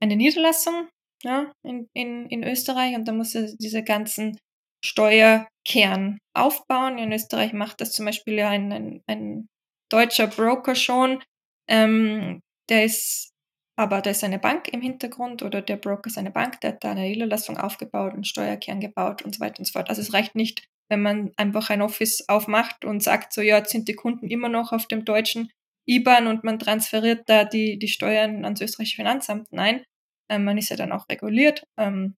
eine 0.00 0.16
Niederlassung 0.16 0.88
ja, 1.24 1.50
in, 1.64 1.88
in, 1.94 2.26
in 2.26 2.44
Österreich 2.44 2.94
und 2.94 3.06
dann 3.08 3.16
muss 3.16 3.34
er 3.34 3.48
diese 3.58 3.82
ganzen 3.82 4.38
Steuerkern 4.84 6.18
aufbauen. 6.34 6.98
In 6.98 7.12
Österreich 7.12 7.52
macht 7.52 7.80
das 7.80 7.92
zum 7.92 8.06
Beispiel 8.06 8.34
ja 8.34 8.50
ein, 8.50 8.72
ein, 8.72 9.02
ein 9.08 9.48
deutscher 9.90 10.28
Broker 10.28 10.76
schon. 10.76 11.22
Ähm, 11.68 12.40
der 12.68 12.84
ist 12.84 13.32
aber 13.78 14.02
da 14.02 14.10
ist 14.10 14.24
eine 14.24 14.40
Bank 14.40 14.66
im 14.72 14.80
Hintergrund 14.80 15.44
oder 15.44 15.62
der 15.62 15.76
Broker 15.76 16.08
ist 16.08 16.18
eine 16.18 16.32
Bank, 16.32 16.60
der 16.62 16.72
hat 16.72 16.82
da 16.82 16.90
eine 16.90 17.02
Niederlassung 17.02 17.58
aufgebaut 17.58 18.12
und 18.12 18.26
Steuerkern 18.26 18.80
gebaut 18.80 19.22
und 19.22 19.36
so 19.36 19.40
weiter 19.40 19.60
und 19.60 19.66
so 19.66 19.72
fort. 19.72 19.88
Also 19.88 20.02
es 20.02 20.12
reicht 20.12 20.34
nicht, 20.34 20.66
wenn 20.88 21.02
man 21.02 21.32
einfach 21.36 21.70
ein 21.70 21.82
Office 21.82 22.28
aufmacht 22.28 22.84
und 22.84 23.02
sagt, 23.02 23.32
so 23.32 23.42
ja, 23.42 23.58
jetzt 23.58 23.70
sind 23.70 23.88
die 23.88 23.94
Kunden 23.94 24.28
immer 24.28 24.48
noch 24.48 24.72
auf 24.72 24.86
dem 24.86 25.04
deutschen 25.04 25.50
IBAN 25.86 26.26
und 26.26 26.44
man 26.44 26.58
transferiert 26.58 27.28
da 27.28 27.44
die, 27.44 27.78
die 27.78 27.88
Steuern 27.88 28.44
ans 28.44 28.60
österreichische 28.60 28.96
Finanzamt. 28.96 29.48
Nein, 29.52 29.84
ähm, 30.30 30.44
man 30.44 30.58
ist 30.58 30.68
ja 30.68 30.76
dann 30.76 30.92
auch 30.92 31.08
reguliert. 31.08 31.64
Ähm, 31.78 32.14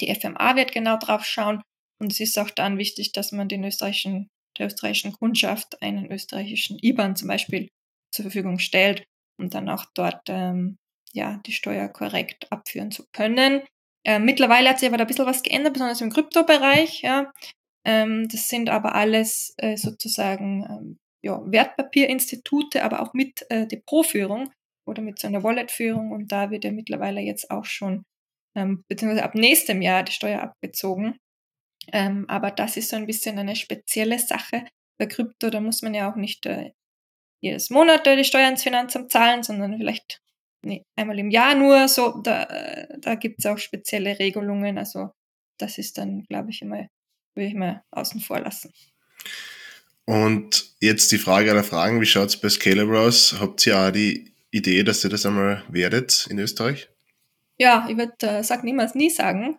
die 0.00 0.12
FMA 0.12 0.56
wird 0.56 0.72
genau 0.72 0.96
drauf 0.96 1.24
schauen 1.24 1.62
und 2.00 2.12
es 2.12 2.20
ist 2.20 2.38
auch 2.38 2.50
dann 2.50 2.78
wichtig, 2.78 3.12
dass 3.12 3.32
man 3.32 3.48
den 3.48 3.64
österreichischen, 3.64 4.28
der 4.58 4.66
österreichischen 4.66 5.12
Kundschaft 5.12 5.80
einen 5.82 6.10
österreichischen 6.10 6.78
IBAN 6.82 7.16
zum 7.16 7.28
Beispiel 7.28 7.68
zur 8.12 8.24
Verfügung 8.24 8.58
stellt 8.58 9.04
und 9.38 9.54
dann 9.54 9.68
auch 9.68 9.84
dort 9.94 10.22
ähm, 10.28 10.76
ja, 11.12 11.40
die 11.46 11.52
Steuer 11.52 11.88
korrekt 11.88 12.50
abführen 12.50 12.90
zu 12.90 13.04
können. 13.12 13.62
Äh, 14.04 14.18
mittlerweile 14.18 14.68
hat 14.68 14.80
sich 14.80 14.88
aber 14.88 14.98
da 14.98 15.04
ein 15.04 15.08
bisschen 15.08 15.26
was 15.26 15.42
geändert, 15.42 15.72
besonders 15.72 16.00
im 16.00 16.12
Kryptobereich. 16.12 17.02
Ja. 17.02 17.32
Ähm, 17.84 18.28
das 18.28 18.48
sind 18.48 18.70
aber 18.70 18.94
alles 18.94 19.54
äh, 19.58 19.76
sozusagen 19.76 20.64
ähm, 20.68 20.98
ja, 21.22 21.40
Wertpapierinstitute, 21.44 22.82
aber 22.84 23.00
auch 23.00 23.14
mit 23.14 23.46
äh, 23.50 23.66
Depotführung 23.66 24.52
oder 24.86 25.02
mit 25.02 25.18
so 25.18 25.26
einer 25.26 25.42
Walletführung. 25.42 26.12
Und 26.12 26.32
da 26.32 26.50
wird 26.50 26.64
ja 26.64 26.72
mittlerweile 26.72 27.20
jetzt 27.20 27.50
auch 27.50 27.64
schon, 27.64 28.04
ähm, 28.56 28.84
beziehungsweise 28.88 29.24
ab 29.24 29.34
nächstem 29.34 29.82
Jahr 29.82 30.02
die 30.02 30.12
Steuer 30.12 30.42
abgezogen. 30.42 31.18
Ähm, 31.92 32.26
aber 32.28 32.50
das 32.50 32.76
ist 32.76 32.90
so 32.90 32.96
ein 32.96 33.06
bisschen 33.06 33.38
eine 33.38 33.56
spezielle 33.56 34.18
Sache. 34.18 34.64
Bei 34.98 35.06
Krypto, 35.06 35.50
da 35.50 35.60
muss 35.60 35.82
man 35.82 35.94
ja 35.94 36.10
auch 36.10 36.16
nicht 36.16 36.46
äh, 36.46 36.72
jedes 37.42 37.70
Monat 37.70 38.06
äh, 38.06 38.16
die 38.16 38.24
Steuer 38.24 38.48
ins 38.48 38.62
Finanzamt 38.62 39.10
zahlen, 39.12 39.42
sondern 39.42 39.76
vielleicht 39.76 40.20
nee, 40.64 40.82
einmal 40.96 41.18
im 41.18 41.30
Jahr 41.30 41.54
nur, 41.54 41.88
so, 41.88 42.20
da, 42.22 42.46
da 42.98 43.14
gibt 43.16 43.40
es 43.40 43.46
auch 43.46 43.58
spezielle 43.58 44.18
Regelungen. 44.18 44.78
Also 44.78 45.10
das 45.58 45.78
ist 45.78 45.98
dann, 45.98 46.24
glaube 46.24 46.50
ich, 46.50 46.62
immer, 46.62 46.86
würde 47.34 47.48
ich 47.48 47.54
mal 47.54 47.82
außen 47.90 48.20
vor 48.20 48.40
lassen. 48.40 48.72
Und 50.06 50.74
jetzt 50.80 51.12
die 51.12 51.18
Frage 51.18 51.50
aller 51.50 51.64
Fragen, 51.64 52.00
wie 52.00 52.06
schaut 52.06 52.28
es 52.28 52.36
bei 52.36 52.48
Scalable 52.48 52.98
aus? 52.98 53.36
Habt 53.40 53.66
ihr 53.66 53.78
auch 53.78 53.90
die 53.90 54.34
Idee, 54.50 54.82
dass 54.82 55.02
ihr 55.02 55.10
das 55.10 55.24
einmal 55.24 55.64
werdet 55.68 56.26
in 56.30 56.38
Österreich? 56.38 56.90
Ja, 57.56 57.86
ich 57.88 57.96
würde 57.96 58.14
äh, 58.20 58.42
sag 58.44 58.64
niemals 58.64 58.94
nie 58.94 59.10
sagen. 59.10 59.56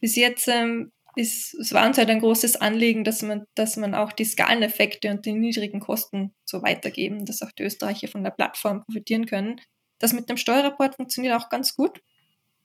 Bis 0.00 0.16
jetzt 0.16 0.48
ähm, 0.48 0.90
ist, 1.14 1.54
es 1.54 1.72
war 1.72 1.86
uns 1.86 1.98
halt 1.98 2.10
ein 2.10 2.20
großes 2.20 2.56
Anliegen, 2.56 3.04
dass 3.04 3.22
man, 3.22 3.46
dass 3.54 3.76
man 3.76 3.94
auch 3.94 4.12
die 4.12 4.24
Skaleneffekte 4.24 5.10
und 5.10 5.24
die 5.24 5.32
niedrigen 5.32 5.80
Kosten 5.80 6.34
so 6.44 6.62
weitergeben, 6.62 7.24
dass 7.24 7.42
auch 7.42 7.52
die 7.52 7.62
Österreicher 7.62 8.08
von 8.08 8.24
der 8.24 8.30
Plattform 8.30 8.84
profitieren 8.84 9.26
können. 9.26 9.60
Das 9.98 10.12
mit 10.12 10.28
dem 10.28 10.36
Steuerreport 10.36 10.96
funktioniert 10.96 11.34
auch 11.34 11.48
ganz 11.48 11.74
gut. 11.74 12.00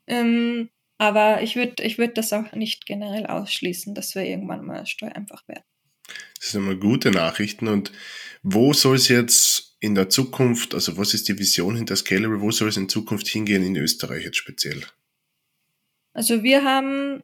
Ähm, 0.08 0.70
aber 1.02 1.42
ich 1.42 1.56
würde 1.56 1.82
ich 1.82 1.98
würd 1.98 2.16
das 2.16 2.32
auch 2.32 2.52
nicht 2.52 2.86
generell 2.86 3.26
ausschließen, 3.26 3.96
dass 3.96 4.14
wir 4.14 4.24
irgendwann 4.24 4.64
mal 4.64 4.86
steuereinfach 4.86 5.48
werden. 5.48 5.64
Das 6.40 6.52
sind 6.52 6.64
immer 6.64 6.76
gute 6.76 7.10
Nachrichten. 7.10 7.68
Und 7.68 7.92
wo 8.44 8.72
soll 8.74 8.98
es 8.98 9.08
jetzt 9.08 9.76
in 9.80 9.96
der 9.96 10.10
Zukunft, 10.10 10.76
also 10.76 10.98
was 10.98 11.16
ist 11.16 11.28
die 11.28 11.40
Vision 11.40 11.76
hinter 11.76 11.96
Scalable, 11.96 12.40
wo 12.40 12.52
soll 12.52 12.70
es 12.70 12.78
in 12.78 12.88
Zukunft 12.88 13.28
hingehen 13.28 13.66
in 13.66 13.76
Österreich 13.78 14.26
jetzt 14.26 14.38
speziell? 14.38 14.84
Also 16.14 16.44
wir 16.44 16.64
haben 16.64 17.24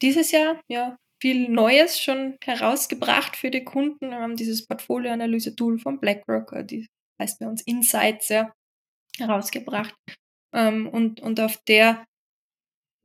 dieses 0.00 0.30
Jahr 0.30 0.58
ja 0.66 0.96
viel 1.20 1.50
Neues 1.50 2.00
schon 2.00 2.38
herausgebracht 2.42 3.36
für 3.36 3.50
die 3.50 3.64
Kunden. 3.64 4.08
Wir 4.08 4.20
haben 4.20 4.36
dieses 4.36 4.66
Portfolioanalyse-Tool 4.66 5.80
von 5.80 6.00
BlackRock, 6.00 6.52
äh, 6.54 6.64
die 6.64 6.88
heißt 7.20 7.40
bei 7.40 7.46
uns 7.46 7.60
Insights, 7.60 8.30
ja, 8.30 8.54
herausgebracht. 9.18 9.94
Ähm, 10.54 10.88
und, 10.88 11.20
und 11.20 11.40
auf 11.40 11.58
der, 11.68 12.06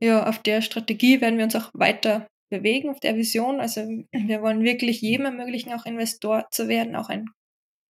ja, 0.02 0.26
auf 0.26 0.38
der 0.42 0.62
Strategie 0.62 1.20
werden 1.20 1.36
wir 1.36 1.44
uns 1.44 1.56
auch 1.56 1.70
weiter 1.74 2.26
bewegen, 2.50 2.90
auf 2.90 3.00
der 3.00 3.16
Vision. 3.16 3.60
Also 3.60 3.82
wir 4.12 4.42
wollen 4.42 4.62
wirklich 4.62 5.00
jedem 5.00 5.26
ermöglichen, 5.26 5.72
auch 5.72 5.86
Investor 5.86 6.48
zu 6.50 6.68
werden, 6.68 6.96
auch 6.96 7.08
ein, 7.08 7.26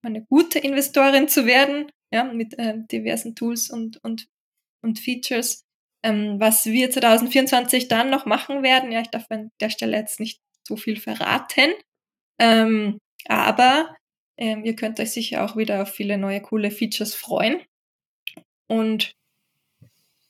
eine 0.02 0.24
gute 0.26 0.58
Investorin 0.58 1.28
zu 1.28 1.46
werden, 1.46 1.90
ja, 2.12 2.24
mit 2.24 2.58
äh, 2.58 2.74
diversen 2.90 3.34
Tools 3.34 3.70
und, 3.70 4.02
und, 4.04 4.28
und 4.82 4.98
Features. 4.98 5.64
Ähm, 6.02 6.36
was 6.40 6.66
wir 6.66 6.90
2024 6.90 7.88
dann 7.88 8.10
noch 8.10 8.26
machen 8.26 8.62
werden, 8.62 8.90
ja, 8.90 9.00
ich 9.00 9.10
darf 9.10 9.26
an 9.28 9.50
der 9.60 9.70
Stelle 9.70 9.98
jetzt 9.98 10.18
nicht 10.18 10.40
so 10.66 10.76
viel 10.76 10.98
verraten, 10.98 11.72
ähm, 12.38 12.98
aber 13.26 13.94
ähm, 14.38 14.64
ihr 14.64 14.74
könnt 14.74 14.98
euch 14.98 15.12
sicher 15.12 15.44
auch 15.44 15.56
wieder 15.56 15.82
auf 15.82 15.90
viele 15.90 16.16
neue 16.16 16.40
coole 16.40 16.70
Features 16.70 17.14
freuen. 17.14 17.60
Und 18.66 19.12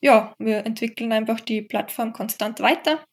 ja, 0.01 0.35
wir 0.39 0.65
entwickeln 0.67 1.13
einfach 1.13 1.41
die 1.41 1.63
Plattform 1.63 2.13
konstant 2.13 2.61
weiter 2.61 3.05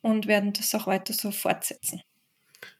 und 0.00 0.26
werden 0.26 0.52
das 0.52 0.74
auch 0.74 0.86
weiter 0.86 1.12
so 1.12 1.30
fortsetzen. 1.30 2.02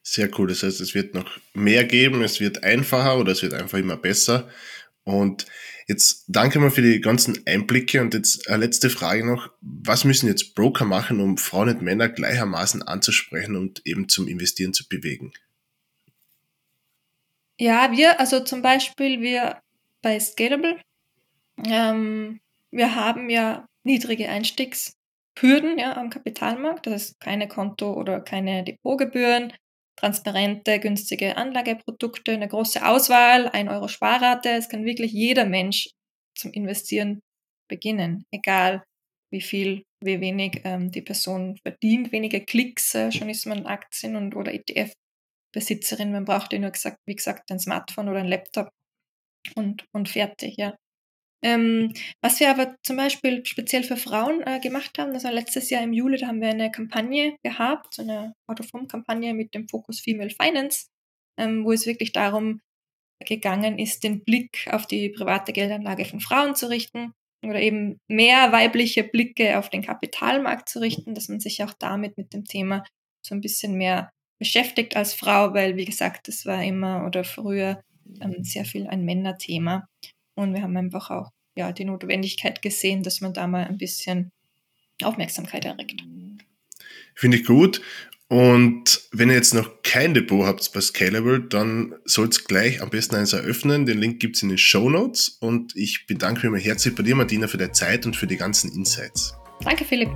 Sehr 0.02 0.30
cool. 0.38 0.48
Das 0.48 0.62
heißt, 0.62 0.80
es 0.80 0.94
wird 0.94 1.14
noch 1.14 1.38
mehr 1.54 1.84
geben, 1.84 2.22
es 2.22 2.40
wird 2.40 2.64
einfacher 2.64 3.18
oder 3.18 3.32
es 3.32 3.42
wird 3.42 3.54
einfach 3.54 3.78
immer 3.78 3.96
besser. 3.96 4.48
Und 5.04 5.46
jetzt 5.86 6.24
danke 6.28 6.58
mal 6.58 6.70
für 6.70 6.82
die 6.82 7.00
ganzen 7.00 7.46
Einblicke 7.46 8.00
und 8.00 8.14
jetzt 8.14 8.48
eine 8.48 8.64
letzte 8.64 8.90
Frage 8.90 9.24
noch. 9.26 9.50
Was 9.60 10.04
müssen 10.04 10.26
jetzt 10.26 10.54
Broker 10.54 10.84
machen, 10.84 11.20
um 11.20 11.38
Frauen 11.38 11.68
und 11.68 11.82
Männer 11.82 12.08
gleichermaßen 12.08 12.82
anzusprechen 12.82 13.56
und 13.56 13.86
eben 13.86 14.08
zum 14.08 14.28
Investieren 14.28 14.72
zu 14.72 14.88
bewegen? 14.88 15.32
Ja, 17.58 17.90
wir, 17.92 18.20
also 18.20 18.40
zum 18.40 18.62
Beispiel 18.62 19.20
wir 19.20 19.60
bei 20.00 20.20
Scalable 20.20 20.80
ähm, 21.66 22.40
wir 22.72 22.94
haben 22.94 23.30
ja 23.30 23.66
niedrige 23.84 24.28
Einstiegshürden 24.28 25.78
ja, 25.78 25.96
am 25.96 26.10
Kapitalmarkt, 26.10 26.86
das 26.86 27.10
ist 27.10 27.20
keine 27.20 27.48
Konto- 27.48 27.94
oder 27.94 28.20
keine 28.20 28.64
Depotgebühren, 28.64 29.52
transparente, 29.96 30.78
günstige 30.78 31.36
Anlageprodukte, 31.36 32.32
eine 32.32 32.48
große 32.48 32.86
Auswahl, 32.86 33.48
1 33.48 33.70
Euro 33.70 33.88
Sparrate. 33.88 34.50
Es 34.50 34.68
kann 34.68 34.84
wirklich 34.84 35.12
jeder 35.12 35.44
Mensch 35.44 35.90
zum 36.36 36.52
Investieren 36.52 37.20
beginnen, 37.68 38.24
egal 38.30 38.84
wie 39.30 39.40
viel, 39.40 39.84
wie 40.02 40.20
wenig 40.20 40.62
ähm, 40.64 40.90
die 40.90 41.02
Person 41.02 41.58
verdient, 41.62 42.12
wenige 42.12 42.44
Klicks, 42.44 42.94
äh, 42.94 43.12
schon 43.12 43.28
ist 43.28 43.46
man 43.46 43.66
Aktien- 43.66 44.16
und 44.16 44.34
oder 44.34 44.52
ETF-Besitzerin. 44.54 46.12
Man 46.12 46.24
braucht 46.24 46.52
ja 46.52 46.58
nur 46.58 46.70
gesagt, 46.70 46.98
wie 47.06 47.16
gesagt, 47.16 47.50
ein 47.50 47.58
Smartphone 47.58 48.08
oder 48.08 48.20
ein 48.20 48.28
Laptop 48.28 48.70
und, 49.56 49.84
und 49.92 50.08
fertig, 50.08 50.56
ja. 50.56 50.76
Ähm, 51.42 51.92
was 52.20 52.40
wir 52.40 52.50
aber 52.50 52.74
zum 52.82 52.96
Beispiel 52.96 53.44
speziell 53.46 53.84
für 53.84 53.96
Frauen 53.96 54.42
äh, 54.42 54.58
gemacht 54.60 54.98
haben, 54.98 55.12
das 55.12 55.24
war 55.24 55.32
letztes 55.32 55.70
Jahr 55.70 55.82
im 55.82 55.92
Juli, 55.92 56.18
da 56.18 56.26
haben 56.26 56.40
wir 56.40 56.48
eine 56.48 56.70
Kampagne 56.70 57.36
gehabt, 57.44 57.94
so 57.94 58.02
eine 58.02 58.34
Autoform-Kampagne 58.48 59.34
mit 59.34 59.54
dem 59.54 59.68
Fokus 59.68 60.00
Female 60.00 60.30
Finance, 60.30 60.88
ähm, 61.38 61.64
wo 61.64 61.72
es 61.72 61.86
wirklich 61.86 62.12
darum 62.12 62.60
gegangen 63.24 63.78
ist, 63.78 64.04
den 64.04 64.24
Blick 64.24 64.68
auf 64.70 64.86
die 64.86 65.10
private 65.10 65.52
Geldanlage 65.52 66.04
von 66.04 66.20
Frauen 66.20 66.54
zu 66.54 66.68
richten 66.68 67.12
oder 67.44 67.60
eben 67.60 68.00
mehr 68.08 68.52
weibliche 68.52 69.04
Blicke 69.04 69.58
auf 69.58 69.70
den 69.70 69.82
Kapitalmarkt 69.82 70.68
zu 70.68 70.80
richten, 70.80 71.14
dass 71.14 71.28
man 71.28 71.40
sich 71.40 71.62
auch 71.62 71.72
damit 71.78 72.16
mit 72.16 72.32
dem 72.32 72.44
Thema 72.44 72.84
so 73.24 73.34
ein 73.34 73.40
bisschen 73.40 73.74
mehr 73.74 74.10
beschäftigt 74.40 74.96
als 74.96 75.14
Frau, 75.14 75.54
weil, 75.54 75.76
wie 75.76 75.84
gesagt, 75.84 76.28
das 76.28 76.46
war 76.46 76.62
immer 76.62 77.04
oder 77.06 77.24
früher 77.24 77.80
ähm, 78.20 78.42
sehr 78.42 78.64
viel 78.64 78.86
ein 78.86 79.04
Männerthema. 79.04 79.86
Und 80.38 80.54
wir 80.54 80.62
haben 80.62 80.76
einfach 80.76 81.10
auch 81.10 81.32
ja, 81.56 81.72
die 81.72 81.84
Notwendigkeit 81.84 82.62
gesehen, 82.62 83.02
dass 83.02 83.20
man 83.20 83.34
da 83.34 83.48
mal 83.48 83.64
ein 83.64 83.76
bisschen 83.76 84.30
Aufmerksamkeit 85.02 85.64
erregt. 85.64 86.00
Finde 87.16 87.38
ich 87.38 87.44
gut. 87.44 87.82
Und 88.28 89.08
wenn 89.10 89.30
ihr 89.30 89.34
jetzt 89.34 89.54
noch 89.54 89.82
kein 89.82 90.14
Depot 90.14 90.46
habt 90.46 90.72
bei 90.72 90.80
Scalable, 90.80 91.40
dann 91.40 91.96
sollt 92.04 92.44
gleich 92.46 92.80
am 92.80 92.90
besten 92.90 93.16
eins 93.16 93.32
eröffnen. 93.32 93.84
Den 93.84 93.98
Link 93.98 94.20
gibt 94.20 94.36
es 94.36 94.42
in 94.44 94.50
den 94.50 94.58
Show 94.58 94.88
Notes. 94.88 95.38
Und 95.40 95.74
ich 95.74 96.06
bedanke 96.06 96.48
mich 96.50 96.64
herzlich 96.64 96.94
bei 96.94 97.02
dir, 97.02 97.16
Martina, 97.16 97.48
für 97.48 97.58
deine 97.58 97.72
Zeit 97.72 98.06
und 98.06 98.14
für 98.14 98.28
die 98.28 98.36
ganzen 98.36 98.70
Insights. 98.72 99.34
Danke, 99.64 99.84
Philipp. 99.84 100.10